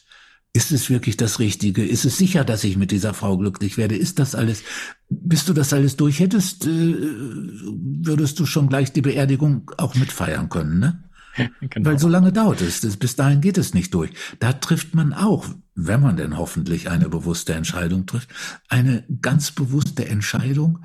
ist 0.53 0.73
es 0.73 0.91
wirklich 0.91 1.17
das 1.17 1.39
Richtige? 1.39 1.85
Ist 1.85 2.05
es 2.05 2.19
sicher, 2.19 2.45
dass 2.45 2.65
ich 2.65 2.77
mit 2.77 2.91
dieser 2.91 3.15
Frau 3.15 3.39
glücklich 3.39 3.77
werde? 3.77 3.97
Ist 3.97 4.19
das 4.19 4.35
alles, 4.35 4.63
bis 5.09 5.45
du 5.45 5.53
das 5.53 5.73
alles 5.73 5.97
durch 5.97 6.19
hättest, 6.19 6.67
äh, 6.67 6.69
würdest 6.69 8.39
du 8.41 8.47
schon 8.47 8.69
gleich 8.69 8.93
die 8.93 9.03
Beerdigung 9.03 9.71
auch 9.77 9.95
mitfeiern 9.95 10.49
können, 10.49 10.79
ne? 10.79 11.05
Genau. 11.61 11.91
Weil 11.91 11.99
so 11.99 12.09
lange 12.09 12.33
dauert 12.33 12.61
es, 12.61 12.81
bis 12.97 13.15
dahin 13.15 13.41
geht 13.41 13.57
es 13.57 13.73
nicht 13.73 13.95
durch. 13.95 14.11
Da 14.41 14.53
trifft 14.53 14.97
man 14.97 15.13
auch, 15.13 15.47
wenn 15.77 16.01
man 16.01 16.17
denn 16.17 16.37
hoffentlich 16.37 16.91
eine 16.91 17.09
bewusste 17.09 17.55
Entscheidung 17.55 18.07
trifft, 18.07 18.31
eine 18.69 19.05
ganz 19.23 19.53
bewusste 19.53 20.09
Entscheidung, 20.09 20.85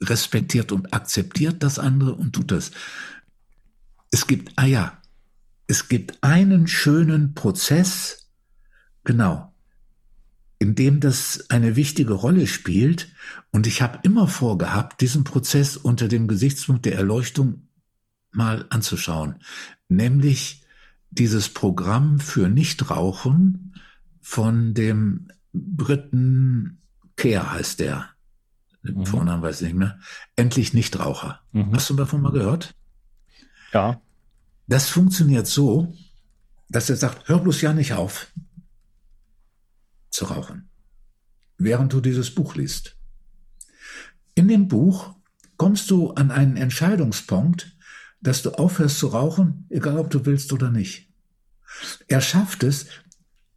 respektiert 0.00 0.72
und 0.72 0.94
akzeptiert 0.94 1.62
das 1.62 1.78
andere 1.78 2.14
und 2.14 2.32
tut 2.32 2.50
das. 2.50 2.70
Es 4.10 4.26
gibt, 4.26 4.52
ah 4.56 4.64
ja, 4.64 4.98
es 5.66 5.88
gibt 5.88 6.22
einen 6.22 6.66
schönen 6.66 7.34
Prozess, 7.34 8.21
Genau. 9.04 9.52
In 10.58 10.74
dem 10.74 11.00
das 11.00 11.50
eine 11.50 11.74
wichtige 11.76 12.12
Rolle 12.12 12.46
spielt. 12.46 13.08
Und 13.50 13.66
ich 13.66 13.82
habe 13.82 13.98
immer 14.02 14.28
vorgehabt, 14.28 15.00
diesen 15.00 15.24
Prozess 15.24 15.76
unter 15.76 16.08
dem 16.08 16.28
Gesichtspunkt 16.28 16.84
der 16.84 16.94
Erleuchtung 16.94 17.68
mal 18.30 18.66
anzuschauen. 18.70 19.36
Nämlich 19.88 20.64
dieses 21.10 21.48
Programm 21.48 22.20
für 22.20 22.48
Nichtrauchen 22.48 23.74
von 24.20 24.72
dem 24.72 25.28
Briten 25.52 26.78
Kehr 27.16 27.52
heißt 27.52 27.80
der. 27.80 28.08
Mhm. 28.82 29.04
Vornamen 29.04 29.42
weiß 29.42 29.60
ich 29.60 29.68
nicht 29.68 29.76
mehr. 29.76 29.98
Endlich 30.36 30.72
Nichtraucher. 30.72 31.40
Mhm. 31.52 31.74
Hast 31.74 31.90
du 31.90 31.94
davon 31.94 32.22
mal 32.22 32.32
gehört? 32.32 32.74
Ja. 33.72 34.00
Das 34.66 34.88
funktioniert 34.88 35.46
so, 35.46 35.94
dass 36.68 36.88
er 36.88 36.96
sagt, 36.96 37.28
hör 37.28 37.40
bloß 37.40 37.60
ja 37.60 37.72
nicht 37.74 37.92
auf 37.92 38.32
zu 40.12 40.26
rauchen. 40.26 40.68
während 41.58 41.92
du 41.92 42.00
dieses 42.00 42.34
Buch 42.34 42.56
liest. 42.56 42.96
In 44.34 44.48
dem 44.48 44.66
Buch 44.66 45.14
kommst 45.56 45.90
du 45.90 46.10
an 46.10 46.32
einen 46.32 46.56
Entscheidungspunkt, 46.56 47.76
dass 48.20 48.42
du 48.42 48.50
aufhörst 48.50 48.98
zu 48.98 49.08
rauchen, 49.08 49.66
egal 49.68 49.98
ob 49.98 50.10
du 50.10 50.26
willst 50.26 50.52
oder 50.52 50.70
nicht. 50.70 51.08
Er 52.08 52.20
schafft 52.20 52.64
es, 52.64 52.86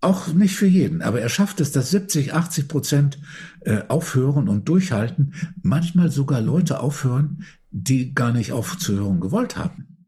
auch 0.02 0.28
nicht 0.28 0.56
für 0.56 0.68
jeden, 0.68 1.02
aber 1.02 1.20
er 1.20 1.30
schafft 1.30 1.60
es, 1.62 1.72
dass 1.72 1.90
70, 1.90 2.34
80 2.34 2.68
Prozent 2.68 3.20
äh, 3.62 3.82
aufhören 3.88 4.48
und 4.48 4.70
durchhalten, 4.70 5.34
manchmal 5.64 6.12
sogar 6.12 6.42
Leute 6.42 6.80
aufhören, 6.80 7.44
die 7.72 8.14
gar 8.14 8.32
nicht 8.32 8.52
aufzuhören 8.52 9.20
gewollt 9.20 9.58
haben. 9.58 10.06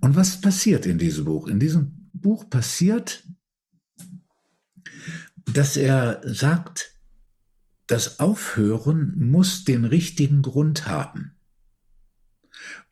Und 0.00 0.16
was 0.16 0.40
passiert 0.40 0.84
in 0.86 0.98
diesem 0.98 1.26
Buch? 1.26 1.46
In 1.46 1.60
diesem 1.60 2.10
Buch 2.12 2.50
passiert, 2.50 3.24
dass 5.46 5.76
er 5.76 6.20
sagt, 6.24 6.92
das 7.86 8.20
Aufhören 8.20 9.14
muss 9.18 9.64
den 9.64 9.84
richtigen 9.84 10.42
Grund 10.42 10.86
haben. 10.86 11.32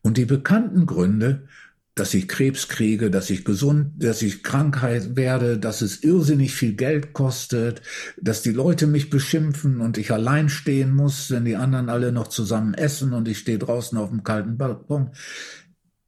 Und 0.01 0.17
die 0.17 0.25
bekannten 0.25 0.85
Gründe, 0.85 1.47
dass 1.95 2.13
ich 2.13 2.27
Krebs 2.27 2.67
kriege, 2.67 3.11
dass 3.11 3.29
ich 3.29 3.43
gesund, 3.43 3.91
dass 3.97 4.21
ich 4.21 4.43
Krankheit 4.43 5.15
werde, 5.15 5.57
dass 5.57 5.81
es 5.81 6.03
irrsinnig 6.03 6.53
viel 6.53 6.73
Geld 6.73 7.13
kostet, 7.13 7.81
dass 8.19 8.41
die 8.41 8.51
Leute 8.51 8.87
mich 8.87 9.09
beschimpfen 9.09 9.81
und 9.81 9.97
ich 9.97 10.11
allein 10.11 10.47
stehen 10.49 10.93
muss, 10.93 11.31
wenn 11.31 11.45
die 11.45 11.57
anderen 11.57 11.89
alle 11.89 12.11
noch 12.11 12.27
zusammen 12.27 12.73
essen 12.73 13.13
und 13.13 13.27
ich 13.27 13.39
stehe 13.39 13.59
draußen 13.59 13.97
auf 13.97 14.09
dem 14.09 14.23
kalten 14.23 14.57
Balkon. 14.57 15.11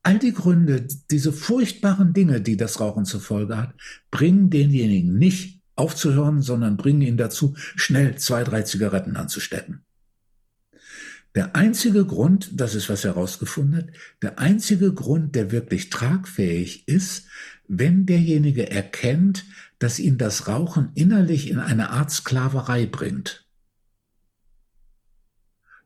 All 0.03 0.19
die 0.19 0.33
Gründe, 0.33 0.87
diese 1.11 1.33
furchtbaren 1.33 2.13
Dinge, 2.13 2.41
die 2.41 2.57
das 2.57 2.79
Rauchen 2.79 3.05
zur 3.05 3.21
Folge 3.21 3.57
hat, 3.57 3.73
bringen 4.09 4.49
denjenigen 4.49 5.17
nicht 5.17 5.52
aufzuhören, 5.75 6.41
sondern 6.41 6.77
bringen 6.77 7.01
ihn 7.01 7.17
dazu, 7.17 7.55
schnell 7.75 8.17
zwei, 8.17 8.43
drei 8.43 8.61
Zigaretten 8.63 9.15
anzustecken. 9.15 9.83
Der 11.35 11.55
einzige 11.55 12.05
Grund, 12.05 12.49
das 12.53 12.75
ist 12.75 12.89
was 12.89 13.03
herausgefunden 13.03 13.77
hat, 13.77 13.87
der 14.21 14.37
einzige 14.37 14.93
Grund, 14.93 15.33
der 15.33 15.51
wirklich 15.51 15.89
tragfähig 15.89 16.87
ist, 16.87 17.25
wenn 17.67 18.05
derjenige 18.05 18.69
erkennt, 18.69 19.45
dass 19.79 19.99
ihn 19.99 20.17
das 20.19 20.47
Rauchen 20.47 20.91
innerlich 20.93 21.49
in 21.49 21.59
eine 21.59 21.89
Art 21.89 22.11
Sklaverei 22.11 22.85
bringt. 22.85 23.47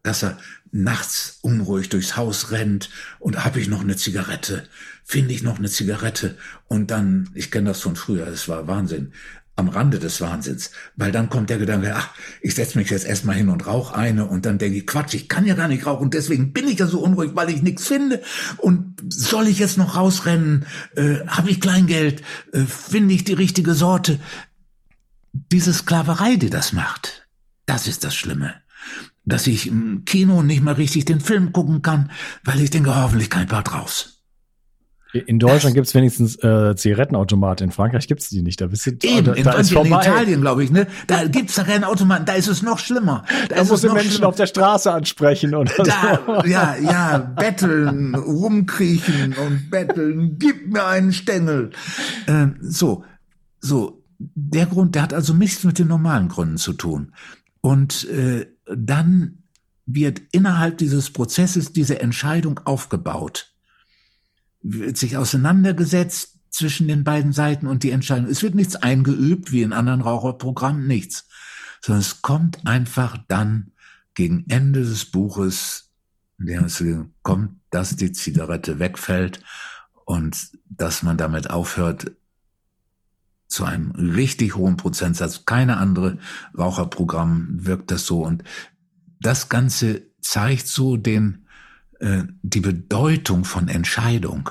Dass 0.04 0.24
er 0.24 0.38
nachts 0.72 1.40
unruhig 1.42 1.88
durchs 1.90 2.18
Haus 2.18 2.52
rennt 2.52 2.90
und 3.20 3.46
habe 3.46 3.62
ich 3.62 3.70
noch 3.70 3.82
eine 3.82 3.96
Zigarette, 3.96 4.68
finde 5.06 5.34
ich 5.34 5.44
noch 5.44 5.60
eine 5.60 5.70
Zigarette 5.70 6.38
und 6.68 6.92
dann, 6.92 7.30
ich 7.34 7.52
kenne 7.52 7.70
das 7.70 7.80
von 7.80 7.96
früher, 7.96 8.28
es 8.28 8.50
war 8.50 8.68
Wahnsinn, 8.68 9.14
am 9.58 9.70
Rande 9.70 9.98
des 9.98 10.22
Wahnsinns, 10.22 10.72
weil 10.96 11.12
dann 11.12 11.30
kommt 11.30 11.50
der 11.50 11.58
Gedanke, 11.58 11.94
ach, 11.96 12.12
ich 12.42 12.54
setze 12.54 12.78
mich 12.78 12.92
jetzt 12.92 13.06
erstmal 13.06 13.36
hin 13.36 13.50
und 13.50 13.66
rauche 13.66 13.96
eine 13.96 14.26
und 14.26 14.46
dann 14.46 14.60
denke 14.60 14.78
ich, 14.78 14.88
Quatsch, 14.88 15.16
ich 15.16 15.28
kann 15.28 15.46
ja 15.46 15.56
gar 15.56 15.68
nicht 15.68 15.86
rauchen, 15.86 16.12
deswegen 16.12 16.54
bin 16.54 16.68
ich 16.68 16.80
ja 16.80 16.86
so 16.86 17.00
unruhig, 17.00 17.32
weil 17.34 17.50
ich 17.50 17.64
nichts 17.64 17.88
finde 17.88 18.22
und 18.58 19.02
soll 19.10 19.48
ich 19.48 19.58
jetzt 19.58 19.78
noch 19.78 19.96
rausrennen, 19.96 20.68
äh, 20.96 21.26
habe 21.26 21.50
ich 21.50 21.60
Kleingeld, 21.60 22.22
äh, 22.54 22.62
finde 22.62 23.16
ich 23.16 23.24
die 23.24 23.34
richtige 23.34 23.74
Sorte. 23.74 24.20
Diese 25.34 25.74
Sklaverei, 25.74 26.36
die 26.36 26.52
das 26.52 26.72
macht, 26.72 27.28
das 27.66 27.88
ist 27.88 28.04
das 28.04 28.16
Schlimme. 28.16 28.54
Dass 29.26 29.48
ich 29.48 29.68
im 29.68 30.06
Kino 30.06 30.44
nicht 30.44 30.64
mal 30.64 30.76
richtig 30.76 31.06
den 31.06 31.20
Film 31.20 31.52
gucken 31.52 31.82
kann, 31.82 32.12
weil 32.44 32.62
ich 32.62 32.70
denke, 32.70 32.96
hoffentlich 32.96 33.30
kein 33.30 33.48
Part 33.48 33.74
raus. 33.74 34.17
In 35.14 35.40
Deutschland 35.40 35.74
gibt 35.74 35.88
es 35.88 35.96
wenigstens 35.96 36.36
äh, 36.44 36.76
Zigarettenautomaten. 36.76 37.66
In 37.66 37.72
Frankreich 37.72 38.08
gibt 38.08 38.22
es 38.22 38.30
die 38.30 38.42
nicht. 38.42 38.60
Da 38.60 38.68
bist 38.68 38.86
du, 38.86 38.92
Eben, 38.92 39.26
da, 39.26 39.34
in, 39.34 39.44
da 39.44 39.54
in 39.54 39.86
Italien, 39.86 40.42
glaube 40.42 40.64
ich, 40.64 40.72
ne? 40.72 40.88
Da 41.08 41.26
gibt's 41.28 41.54
Zigarettenautomaten, 41.54 42.26
da 42.26 42.34
ist 42.34 42.48
es 42.48 42.62
noch 42.62 42.80
schlimmer. 42.80 43.24
Da, 43.48 43.56
da 43.56 43.64
musst 43.64 43.84
du 43.84 43.94
Menschen 43.94 44.12
schlimmer. 44.12 44.28
auf 44.28 44.36
der 44.36 44.48
Straße 44.48 44.92
ansprechen 44.92 45.56
oder 45.56 45.72
da, 45.84 46.20
so. 46.26 46.44
Ja, 46.48 46.76
ja, 46.76 47.18
betteln, 47.18 48.16
rumkriechen 48.16 49.34
und 49.34 49.70
betteln, 49.70 50.38
gib 50.38 50.74
mir 50.74 50.86
einen 50.86 51.14
Stängel. 51.14 51.72
Ähm, 52.28 52.58
so, 52.62 53.04
so. 53.62 54.04
Der 54.20 54.66
Grund, 54.66 54.96
der 54.96 55.04
hat 55.04 55.14
also 55.14 55.34
nichts 55.34 55.64
mit 55.64 55.78
den 55.78 55.88
normalen 55.88 56.28
Gründen 56.28 56.58
zu 56.58 56.74
tun. 56.74 57.14
Und 57.62 58.10
äh, 58.10 58.48
dann 58.66 59.44
wird 59.86 60.22
innerhalb 60.32 60.80
dieses 60.80 61.12
Prozesses 61.12 61.72
diese 61.72 62.02
Entscheidung 62.02 62.60
aufgebaut 62.66 63.54
wird 64.62 64.98
sich 64.98 65.18
auseinandergesetzt 65.18 66.40
zwischen 66.50 66.88
den 66.88 67.04
beiden 67.04 67.34
Seiten 67.34 67.68
und 67.68 67.84
die 67.84 67.92
Entscheidung. 67.92 68.30
Es 68.30 68.44
wird 68.44 68.56
nichts 68.56 68.76
eingeübt, 68.76 69.52
wie 69.52 69.62
in 69.62 69.74
anderen 69.74 70.02
Raucherprogrammen, 70.02 70.88
nichts. 70.88 71.28
Sondern 71.82 72.02
es 72.02 72.22
kommt 72.22 72.66
einfach 72.66 73.18
dann 73.28 73.72
gegen 74.14 74.46
Ende 74.50 74.82
des 74.82 75.06
Buches, 75.06 75.92
in 76.40 76.48
dem 76.48 76.66
es 76.66 76.84
kommt, 77.22 77.60
dass 77.70 77.96
die 77.96 78.12
Zigarette 78.12 78.80
wegfällt 78.80 79.44
und 80.06 80.38
dass 80.70 81.04
man 81.04 81.18
damit 81.18 81.50
aufhört, 81.50 82.12
zu 83.48 83.64
einem 83.64 83.92
richtig 83.92 84.56
hohen 84.56 84.78
Prozentsatz. 84.78 85.46
Keine 85.46 85.78
andere 85.78 86.18
Raucherprogramm 86.58 87.66
wirkt 87.66 87.92
das 87.92 88.06
so. 88.06 88.24
Und 88.24 88.44
das 89.20 89.50
Ganze 89.50 90.04
zeigt 90.22 90.68
so 90.68 90.98
den, 90.98 91.47
äh, 92.00 92.24
die 92.42 92.62
Bedeutung 92.62 93.46
von 93.46 93.68
Entscheidung. 93.68 94.50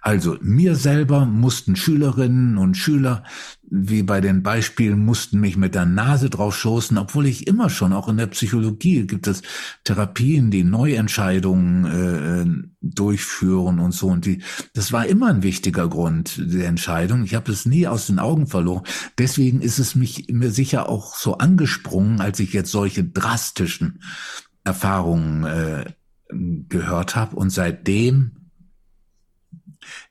Also 0.00 0.36
mir 0.40 0.74
selber 0.76 1.24
mussten 1.24 1.76
Schülerinnen 1.76 2.58
und 2.58 2.76
Schüler, 2.76 3.24
wie 3.62 4.02
bei 4.02 4.20
den 4.20 4.42
Beispielen, 4.42 5.04
mussten 5.04 5.40
mich 5.40 5.56
mit 5.56 5.74
der 5.74 5.86
Nase 5.86 6.28
drauf 6.28 6.56
schoßen, 6.56 6.98
obwohl 6.98 7.26
ich 7.26 7.46
immer 7.46 7.70
schon, 7.70 7.92
auch 7.92 8.08
in 8.08 8.18
der 8.18 8.26
Psychologie 8.26 9.06
gibt 9.06 9.26
es 9.26 9.42
Therapien, 9.84 10.50
die 10.50 10.64
Neuentscheidungen 10.64 11.84
äh, 11.84 12.68
durchführen 12.82 13.78
und 13.78 13.92
so. 13.92 14.08
Und 14.08 14.26
die, 14.26 14.42
das 14.74 14.92
war 14.92 15.06
immer 15.06 15.28
ein 15.28 15.42
wichtiger 15.42 15.88
Grund 15.88 16.34
der 16.38 16.68
Entscheidung. 16.68 17.24
Ich 17.24 17.34
habe 17.34 17.50
es 17.50 17.64
nie 17.64 17.86
aus 17.86 18.06
den 18.06 18.18
Augen 18.18 18.46
verloren. 18.46 18.84
Deswegen 19.18 19.62
ist 19.62 19.78
es 19.78 19.94
mich 19.94 20.26
mir 20.30 20.50
sicher 20.50 20.88
auch 20.88 21.16
so 21.16 21.38
angesprungen, 21.38 22.20
als 22.20 22.40
ich 22.40 22.52
jetzt 22.52 22.70
solche 22.70 23.04
drastischen 23.04 24.02
Erfahrungen 24.64 25.44
äh, 25.44 25.84
gehört 26.68 27.16
habe. 27.16 27.36
Und 27.36 27.50
seitdem 27.50 28.50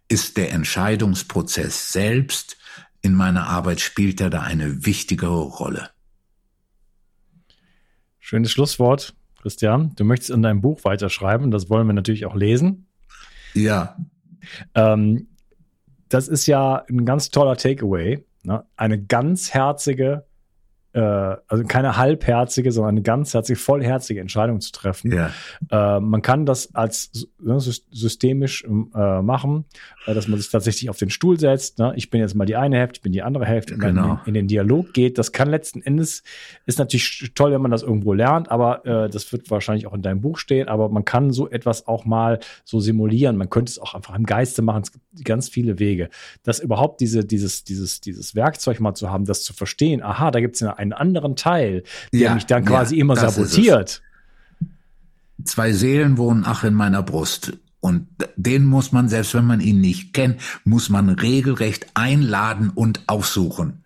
ist 0.07 0.37
der 0.37 0.51
Entscheidungsprozess 0.51 1.91
selbst 1.91 2.57
in 3.01 3.15
meiner 3.15 3.47
Arbeit 3.47 3.79
spielt 3.79 4.21
er 4.21 4.29
da 4.29 4.41
eine 4.41 4.85
wichtigere 4.85 5.41
Rolle. 5.41 5.89
Schönes 8.19 8.51
Schlusswort, 8.51 9.15
Christian. 9.41 9.95
Du 9.95 10.03
möchtest 10.03 10.29
in 10.29 10.43
deinem 10.43 10.61
Buch 10.61 10.83
weiterschreiben, 10.83 11.49
das 11.49 11.69
wollen 11.69 11.87
wir 11.87 11.93
natürlich 11.93 12.25
auch 12.25 12.35
lesen. 12.35 12.85
Ja. 13.53 13.97
Ähm, 14.75 15.27
das 16.09 16.27
ist 16.27 16.45
ja 16.45 16.83
ein 16.89 17.05
ganz 17.05 17.31
toller 17.31 17.57
Takeaway. 17.57 18.23
Ne? 18.43 18.63
Eine 18.75 19.03
ganz 19.03 19.53
herzige 19.53 20.25
äh, 20.25 20.30
also 20.99 21.63
keine 21.67 21.97
halbherzige, 21.97 22.71
sondern 22.71 22.95
eine 22.95 23.01
ganzherzige, 23.01 23.57
vollherzige 23.57 24.19
Entscheidung 24.19 24.59
zu 24.59 24.71
treffen. 24.71 25.11
Ja. 25.11 25.31
Äh, 25.69 25.99
man 25.99 26.21
kann 26.21 26.45
das 26.45 26.73
als 26.75 27.29
ne, 27.39 27.59
systemisch 27.59 28.63
äh, 28.63 29.21
machen, 29.21 29.65
äh, 30.05 30.13
dass 30.13 30.27
man 30.27 30.39
sich 30.39 30.49
tatsächlich 30.49 30.89
auf 30.89 30.97
den 30.97 31.09
Stuhl 31.09 31.39
setzt. 31.39 31.79
Ne? 31.79 31.93
Ich 31.95 32.09
bin 32.09 32.19
jetzt 32.19 32.35
mal 32.35 32.45
die 32.45 32.55
eine 32.55 32.77
Hälfte, 32.77 32.97
ich 32.97 33.01
bin 33.01 33.11
die 33.11 33.21
andere 33.21 33.45
Hälfte, 33.45 33.77
genau. 33.77 34.19
in, 34.25 34.29
in, 34.29 34.33
den 34.33 34.47
Dialog 34.47 34.93
geht. 34.93 35.17
Das 35.17 35.31
kann 35.31 35.49
letzten 35.49 35.81
Endes, 35.81 36.23
ist 36.65 36.79
natürlich 36.79 37.31
toll, 37.35 37.51
wenn 37.51 37.61
man 37.61 37.71
das 37.71 37.83
irgendwo 37.83 38.13
lernt, 38.13 38.51
aber 38.51 38.85
äh, 38.85 39.09
das 39.09 39.31
wird 39.31 39.49
wahrscheinlich 39.49 39.87
auch 39.87 39.93
in 39.93 40.01
deinem 40.01 40.21
Buch 40.21 40.37
stehen, 40.37 40.67
aber 40.67 40.89
man 40.89 41.05
kann 41.05 41.31
so 41.31 41.49
etwas 41.49 41.87
auch 41.87 42.05
mal 42.05 42.39
so 42.63 42.79
simulieren. 42.79 43.37
Man 43.37 43.49
könnte 43.49 43.71
es 43.71 43.79
auch 43.79 43.93
einfach 43.93 44.15
im 44.15 44.25
Geiste 44.25 44.61
machen. 44.61 44.83
Es 44.83 44.91
gibt 44.91 45.25
ganz 45.25 45.49
viele 45.49 45.79
Wege. 45.79 46.09
Das 46.43 46.59
überhaupt 46.59 47.01
diese, 47.01 47.25
dieses, 47.25 47.63
dieses, 47.63 48.01
dieses 48.01 48.35
Werkzeug 48.35 48.79
mal 48.79 48.93
zu 48.93 49.09
haben, 49.09 49.25
das 49.25 49.43
zu 49.43 49.53
verstehen, 49.53 50.01
aha, 50.03 50.31
da 50.31 50.39
gibt 50.39 50.55
es 50.55 50.61
eine 50.61 50.77
einen 50.81 50.93
anderen 50.93 51.35
Teil, 51.35 51.83
der 52.11 52.19
ja, 52.19 52.33
mich 52.33 52.45
dann 52.45 52.65
quasi 52.65 52.95
ja, 52.95 53.01
immer 53.01 53.15
sabotiert. 53.15 54.01
Zwei 55.43 55.71
Seelen 55.73 56.17
wohnen 56.17 56.43
ach 56.45 56.63
in 56.63 56.73
meiner 56.73 57.03
Brust. 57.03 57.53
Und 57.79 58.07
den 58.35 58.65
muss 58.65 58.91
man, 58.91 59.09
selbst 59.09 59.33
wenn 59.33 59.45
man 59.45 59.59
ihn 59.59 59.81
nicht 59.81 60.13
kennt, 60.13 60.39
muss 60.65 60.89
man 60.89 61.09
regelrecht 61.09 61.87
einladen 61.95 62.69
und 62.69 63.01
aufsuchen 63.07 63.80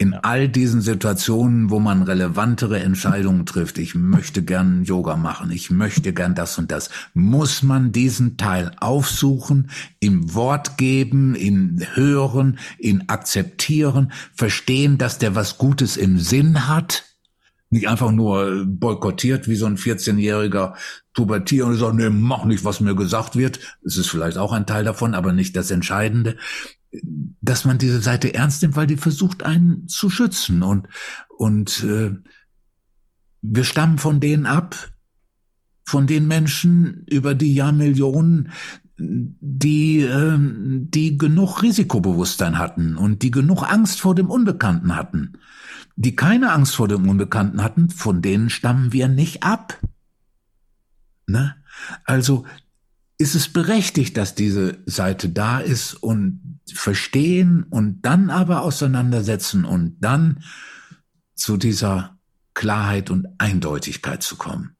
in 0.00 0.14
all 0.14 0.48
diesen 0.48 0.80
Situationen, 0.80 1.68
wo 1.68 1.78
man 1.78 2.02
relevantere 2.02 2.80
Entscheidungen 2.80 3.44
trifft, 3.44 3.76
ich 3.76 3.94
möchte 3.94 4.42
gern 4.42 4.82
Yoga 4.84 5.14
machen, 5.14 5.50
ich 5.50 5.70
möchte 5.70 6.14
gern 6.14 6.34
das 6.34 6.56
und 6.56 6.72
das, 6.72 6.88
muss 7.12 7.62
man 7.62 7.92
diesen 7.92 8.38
Teil 8.38 8.72
aufsuchen, 8.80 9.68
ihm 10.00 10.34
Wort 10.34 10.78
geben, 10.78 11.34
ihn 11.34 11.86
hören, 11.92 12.58
ihn 12.78 13.04
akzeptieren, 13.08 14.10
verstehen, 14.32 14.96
dass 14.96 15.18
der 15.18 15.34
was 15.34 15.58
Gutes 15.58 15.98
im 15.98 16.18
Sinn 16.18 16.66
hat 16.66 17.09
Nicht 17.72 17.88
einfach 17.88 18.10
nur 18.10 18.64
boykottiert 18.66 19.46
wie 19.46 19.54
so 19.54 19.66
ein 19.66 19.76
14-jähriger 19.76 20.74
Pubertier 21.14 21.66
und 21.66 21.76
sagt, 21.76 21.94
nee, 21.94 22.10
mach 22.10 22.44
nicht, 22.44 22.64
was 22.64 22.80
mir 22.80 22.96
gesagt 22.96 23.36
wird. 23.36 23.60
Es 23.84 23.96
ist 23.96 24.08
vielleicht 24.08 24.38
auch 24.38 24.52
ein 24.52 24.66
Teil 24.66 24.82
davon, 24.82 25.14
aber 25.14 25.32
nicht 25.32 25.54
das 25.56 25.70
Entscheidende. 25.70 26.36
Dass 27.40 27.64
man 27.64 27.78
diese 27.78 28.00
Seite 28.00 28.34
ernst 28.34 28.62
nimmt, 28.62 28.74
weil 28.74 28.88
die 28.88 28.96
versucht, 28.96 29.44
einen 29.44 29.86
zu 29.86 30.10
schützen. 30.10 30.64
Und, 30.64 30.88
und 31.28 31.84
äh, 31.84 32.10
wir 33.40 33.64
stammen 33.64 33.98
von 33.98 34.18
denen 34.18 34.46
ab, 34.46 34.74
von 35.84 36.08
den 36.08 36.26
Menschen 36.26 37.04
über 37.08 37.36
die 37.36 37.54
Jahrmillionen, 37.54 38.50
die, 38.98 40.00
äh, 40.00 40.36
die 40.38 41.16
genug 41.18 41.62
Risikobewusstsein 41.62 42.58
hatten 42.58 42.96
und 42.96 43.22
die 43.22 43.30
genug 43.30 43.62
Angst 43.62 44.00
vor 44.00 44.16
dem 44.16 44.28
Unbekannten 44.28 44.96
hatten 44.96 45.34
die 46.02 46.16
keine 46.16 46.50
Angst 46.52 46.76
vor 46.76 46.88
dem 46.88 47.06
Unbekannten 47.10 47.62
hatten, 47.62 47.90
von 47.90 48.22
denen 48.22 48.48
stammen 48.48 48.90
wir 48.90 49.06
nicht 49.06 49.42
ab. 49.42 49.78
Ne? 51.26 51.54
Also 52.04 52.46
ist 53.18 53.34
es 53.34 53.52
berechtigt, 53.52 54.16
dass 54.16 54.34
diese 54.34 54.78
Seite 54.86 55.28
da 55.28 55.58
ist 55.58 55.92
und 55.92 56.58
verstehen 56.72 57.64
und 57.64 58.00
dann 58.00 58.30
aber 58.30 58.62
auseinandersetzen 58.62 59.66
und 59.66 59.98
dann 60.00 60.42
zu 61.34 61.58
dieser 61.58 62.18
Klarheit 62.54 63.10
und 63.10 63.26
Eindeutigkeit 63.36 64.22
zu 64.22 64.36
kommen. 64.36 64.76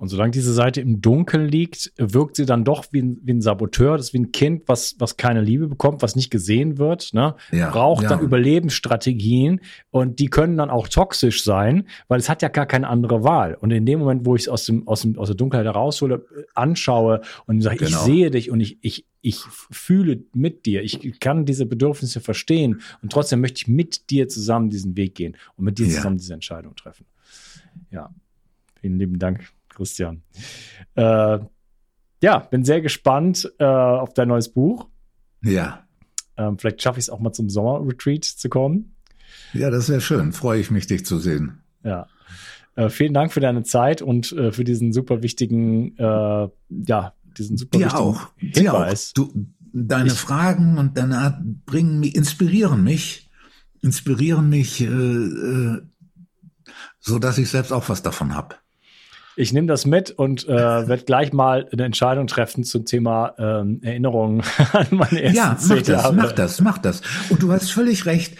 Und 0.00 0.08
solange 0.08 0.30
diese 0.30 0.54
Seite 0.54 0.80
im 0.80 1.02
Dunkeln 1.02 1.46
liegt, 1.46 1.92
wirkt 1.98 2.36
sie 2.36 2.46
dann 2.46 2.64
doch 2.64 2.86
wie 2.90 3.02
ein, 3.02 3.20
wie 3.22 3.34
ein 3.34 3.42
Saboteur, 3.42 3.98
das 3.98 4.06
ist 4.06 4.12
wie 4.14 4.20
ein 4.20 4.32
Kind, 4.32 4.62
was, 4.66 4.96
was 4.98 5.18
keine 5.18 5.42
Liebe 5.42 5.68
bekommt, 5.68 6.00
was 6.00 6.16
nicht 6.16 6.30
gesehen 6.30 6.78
wird, 6.78 7.12
ne? 7.12 7.34
Ja, 7.52 7.68
braucht 7.68 8.04
ja. 8.04 8.08
dann 8.08 8.20
Überlebensstrategien 8.20 9.60
und 9.90 10.18
die 10.18 10.28
können 10.28 10.56
dann 10.56 10.70
auch 10.70 10.88
toxisch 10.88 11.44
sein, 11.44 11.86
weil 12.08 12.18
es 12.18 12.30
hat 12.30 12.40
ja 12.40 12.48
gar 12.48 12.64
keine 12.64 12.88
andere 12.88 13.24
Wahl. 13.24 13.58
Und 13.60 13.72
in 13.72 13.84
dem 13.84 13.98
Moment, 13.98 14.24
wo 14.24 14.34
ich 14.34 14.44
es 14.44 14.48
aus, 14.48 14.64
dem, 14.64 14.88
aus, 14.88 15.02
dem, 15.02 15.18
aus 15.18 15.28
der 15.28 15.36
Dunkelheit 15.36 15.66
heraushole, 15.66 16.24
anschaue 16.54 17.20
und 17.44 17.60
sage, 17.60 17.76
genau. 17.76 17.90
ich 17.90 17.96
sehe 17.96 18.30
dich 18.30 18.50
und 18.50 18.60
ich, 18.60 18.78
ich, 18.80 19.04
ich 19.20 19.40
fühle 19.70 20.24
mit 20.32 20.64
dir, 20.64 20.82
ich 20.82 21.20
kann 21.20 21.44
diese 21.44 21.66
Bedürfnisse 21.66 22.22
verstehen 22.22 22.80
und 23.02 23.12
trotzdem 23.12 23.42
möchte 23.42 23.58
ich 23.58 23.68
mit 23.68 24.08
dir 24.08 24.28
zusammen 24.28 24.70
diesen 24.70 24.96
Weg 24.96 25.14
gehen 25.16 25.36
und 25.56 25.66
mit 25.66 25.78
dir 25.78 25.88
ja. 25.88 25.96
zusammen 25.96 26.16
diese 26.16 26.32
Entscheidung 26.32 26.74
treffen. 26.74 27.04
Ja, 27.90 28.08
vielen 28.80 28.98
lieben 28.98 29.18
Dank. 29.18 29.52
Christian. 29.80 30.22
Äh, 30.94 31.38
ja, 32.22 32.38
bin 32.50 32.64
sehr 32.64 32.82
gespannt 32.82 33.50
äh, 33.58 33.64
auf 33.64 34.12
dein 34.12 34.28
neues 34.28 34.52
Buch. 34.52 34.88
Ja. 35.42 35.86
Ähm, 36.36 36.58
vielleicht 36.58 36.82
schaffe 36.82 36.98
ich 36.98 37.06
es 37.06 37.10
auch 37.10 37.18
mal 37.18 37.32
zum 37.32 37.48
Sommerretreat 37.48 38.24
zu 38.24 38.50
kommen. 38.50 38.94
Ja, 39.54 39.70
das 39.70 39.88
wäre 39.88 40.02
schön. 40.02 40.32
Freue 40.32 40.60
ich 40.60 40.70
mich, 40.70 40.86
dich 40.86 41.06
zu 41.06 41.18
sehen. 41.18 41.62
Ja. 41.82 42.08
Äh, 42.76 42.90
vielen 42.90 43.14
Dank 43.14 43.32
für 43.32 43.40
deine 43.40 43.62
Zeit 43.62 44.02
und 44.02 44.32
äh, 44.32 44.52
für 44.52 44.64
diesen 44.64 44.92
super 44.92 45.22
wichtigen, 45.22 45.96
äh, 45.96 46.48
ja, 46.68 47.14
diesen 47.38 47.56
super 47.56 47.78
Dir 47.78 47.86
wichtigen 47.86 48.02
auch. 48.02 48.28
Hinweis. 48.36 49.14
Dir 49.14 49.22
auch. 49.22 49.28
Du, 49.32 49.46
deine 49.72 50.08
ich, 50.08 50.12
Fragen 50.12 50.76
und 50.76 50.98
deine 50.98 51.18
Art 51.18 51.40
bringen 51.64 52.00
mich, 52.00 52.16
inspirieren 52.16 52.84
mich, 52.84 53.30
inspirieren 53.80 54.50
mich, 54.50 54.82
äh, 54.82 54.86
äh, 54.86 55.82
so 56.98 57.18
dass 57.18 57.38
ich 57.38 57.48
selbst 57.48 57.72
auch 57.72 57.88
was 57.88 58.02
davon 58.02 58.34
habe. 58.34 58.56
Ich 59.40 59.54
nehme 59.54 59.66
das 59.66 59.86
mit 59.86 60.10
und 60.10 60.46
äh, 60.48 60.52
werde 60.88 61.04
gleich 61.04 61.32
mal 61.32 61.66
eine 61.72 61.84
Entscheidung 61.84 62.26
treffen 62.26 62.62
zum 62.62 62.84
Thema 62.84 63.34
ähm, 63.38 63.80
Erinnerungen 63.82 64.42
an 64.72 64.86
meine 64.90 65.22
ersten 65.22 65.34
Ja, 65.34 65.56
mach 65.58 65.82
das, 65.82 66.12
mach 66.12 66.32
das, 66.32 66.60
mach 66.60 66.78
das. 66.78 67.00
Und 67.30 67.42
du 67.42 67.50
hast 67.50 67.72
völlig 67.72 68.04
recht. 68.04 68.36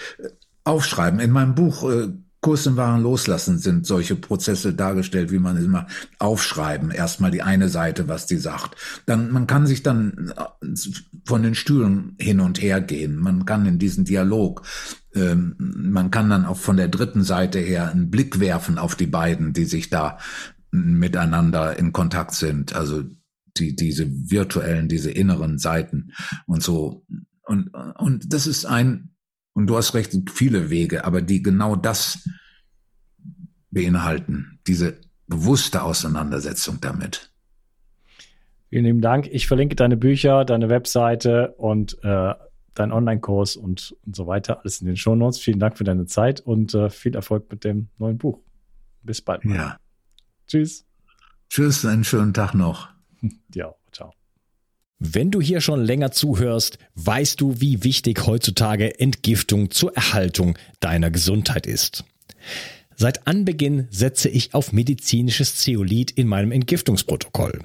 Aufschreiben. 0.63 1.21
In 1.21 1.31
meinem 1.31 1.55
Buch 1.55 1.91
äh, 1.91 2.09
Kurs 2.43 2.67
im 2.67 2.77
wahren 2.77 3.03
Loslassen 3.03 3.59
sind 3.59 3.87
solche 3.87 4.15
Prozesse 4.15 4.75
dargestellt, 4.75 5.33
wie 5.33 5.39
man 5.39 5.57
es 5.57 5.65
immer 5.65 5.87
aufschreiben. 6.19 6.91
Erstmal 6.91 7.31
die 7.31 7.43
eine 7.43 7.71
Seite, 7.71 8.07
was 8.09 8.27
die 8.27 8.37
sagt. 8.37 8.77
Dann, 9.07 9.31
man 9.31 9.47
kann 9.47 9.67
sich 9.67 9.83
dann 9.83 10.35
äh, 10.37 10.67
von 11.25 11.43
den 11.43 11.55
Stühlen 11.55 12.15
hin 12.21 12.41
und 12.41 12.61
her 12.61 12.83
gehen. 12.83 13.17
Man 13.17 13.47
kann 13.47 13.65
in 13.65 13.79
diesen 13.79 14.05
Dialog. 14.05 14.63
Ähm, 15.15 15.55
man 15.59 16.11
kann 16.11 16.29
dann 16.29 16.45
auch 16.45 16.59
von 16.59 16.77
der 16.77 16.89
dritten 16.89 17.25
Seite 17.25 17.59
her 17.59 17.91
einen 17.91 18.11
Blick 18.11 18.39
werfen 18.39 18.77
auf 18.77 18.95
die 18.95 19.07
beiden, 19.07 19.55
die 19.55 19.65
sich 19.65 19.89
da 19.89 20.19
miteinander 20.71 21.79
in 21.79 21.93
Kontakt 21.93 22.35
sind, 22.35 22.75
also 22.75 23.03
die, 23.57 23.75
diese 23.75 24.09
virtuellen, 24.09 24.89
diese 24.89 25.11
inneren 25.11 25.59
Seiten 25.59 26.13
und 26.47 26.63
so. 26.63 27.05
Und, 27.45 27.75
und 27.99 28.33
das 28.33 28.47
ist 28.47 28.65
ein, 28.65 29.11
und 29.53 29.67
du 29.67 29.77
hast 29.77 29.95
recht, 29.95 30.15
viele 30.31 30.71
Wege, 30.71 31.05
aber 31.05 31.23
die 31.23 31.43
genau 31.43 31.77
das 31.77 32.29
beinhalten, 33.71 34.61
diese 34.67 35.01
bewusste 35.27 35.83
Auseinandersetzung 35.83 36.79
damit. 36.81 37.33
Vielen 38.69 38.85
lieben 38.85 39.01
Dank. 39.01 39.29
Ich 39.33 39.49
verlinke 39.49 39.75
deine 39.75 39.97
Bücher, 39.97 40.45
deine 40.45 40.69
Webseite 40.69 41.55
und 41.57 41.99
äh, 42.05 42.35
deinen 42.75 42.93
Online-Kurs 42.93 43.57
und, 43.57 43.97
und 44.07 44.15
so 44.15 44.27
weiter. 44.27 44.61
Alles 44.61 44.81
in 44.81 44.87
den 44.87 44.97
Show 44.97 45.17
Notes. 45.17 45.39
Vielen 45.39 45.59
Dank 45.59 45.77
für 45.77 45.85
deine 45.85 46.07
Zeit 46.07 46.41
und 46.41 46.75
äh, 46.75 46.89
viel 46.89 47.17
Erfolg 47.17 47.51
mit 47.51 47.65
dem 47.65 47.89
neuen 47.99 48.19
Buch. 48.19 48.39
Bis 49.03 49.23
bald. 49.23 49.45
Mal. 49.45 49.57
Ja. 49.57 49.77
Tschüss. 50.51 50.85
Tschüss, 51.49 51.85
einen 51.85 52.03
schönen 52.03 52.35
Tag 52.35 52.55
noch. 52.55 52.89
Ja, 53.55 53.75
ciao. 53.93 54.13
Wenn 54.99 55.31
du 55.31 55.41
hier 55.41 55.61
schon 55.61 55.81
länger 55.81 56.11
zuhörst, 56.11 56.79
weißt 56.95 57.41
du, 57.41 57.61
wie 57.61 57.85
wichtig 57.85 58.27
heutzutage 58.27 58.99
Entgiftung 58.99 59.71
zur 59.71 59.95
Erhaltung 59.97 60.59
deiner 60.81 61.11
Gesundheit 61.11 61.67
ist. 61.67 62.05
Seit 62.97 63.27
Anbeginn 63.27 63.87
setze 63.91 64.29
ich 64.29 64.55
auf 64.55 64.73
medizinisches 64.73 65.57
Zeolit 65.57 66.11
in 66.11 66.27
meinem 66.27 66.53
Entgiftungsprotokoll. 66.53 67.65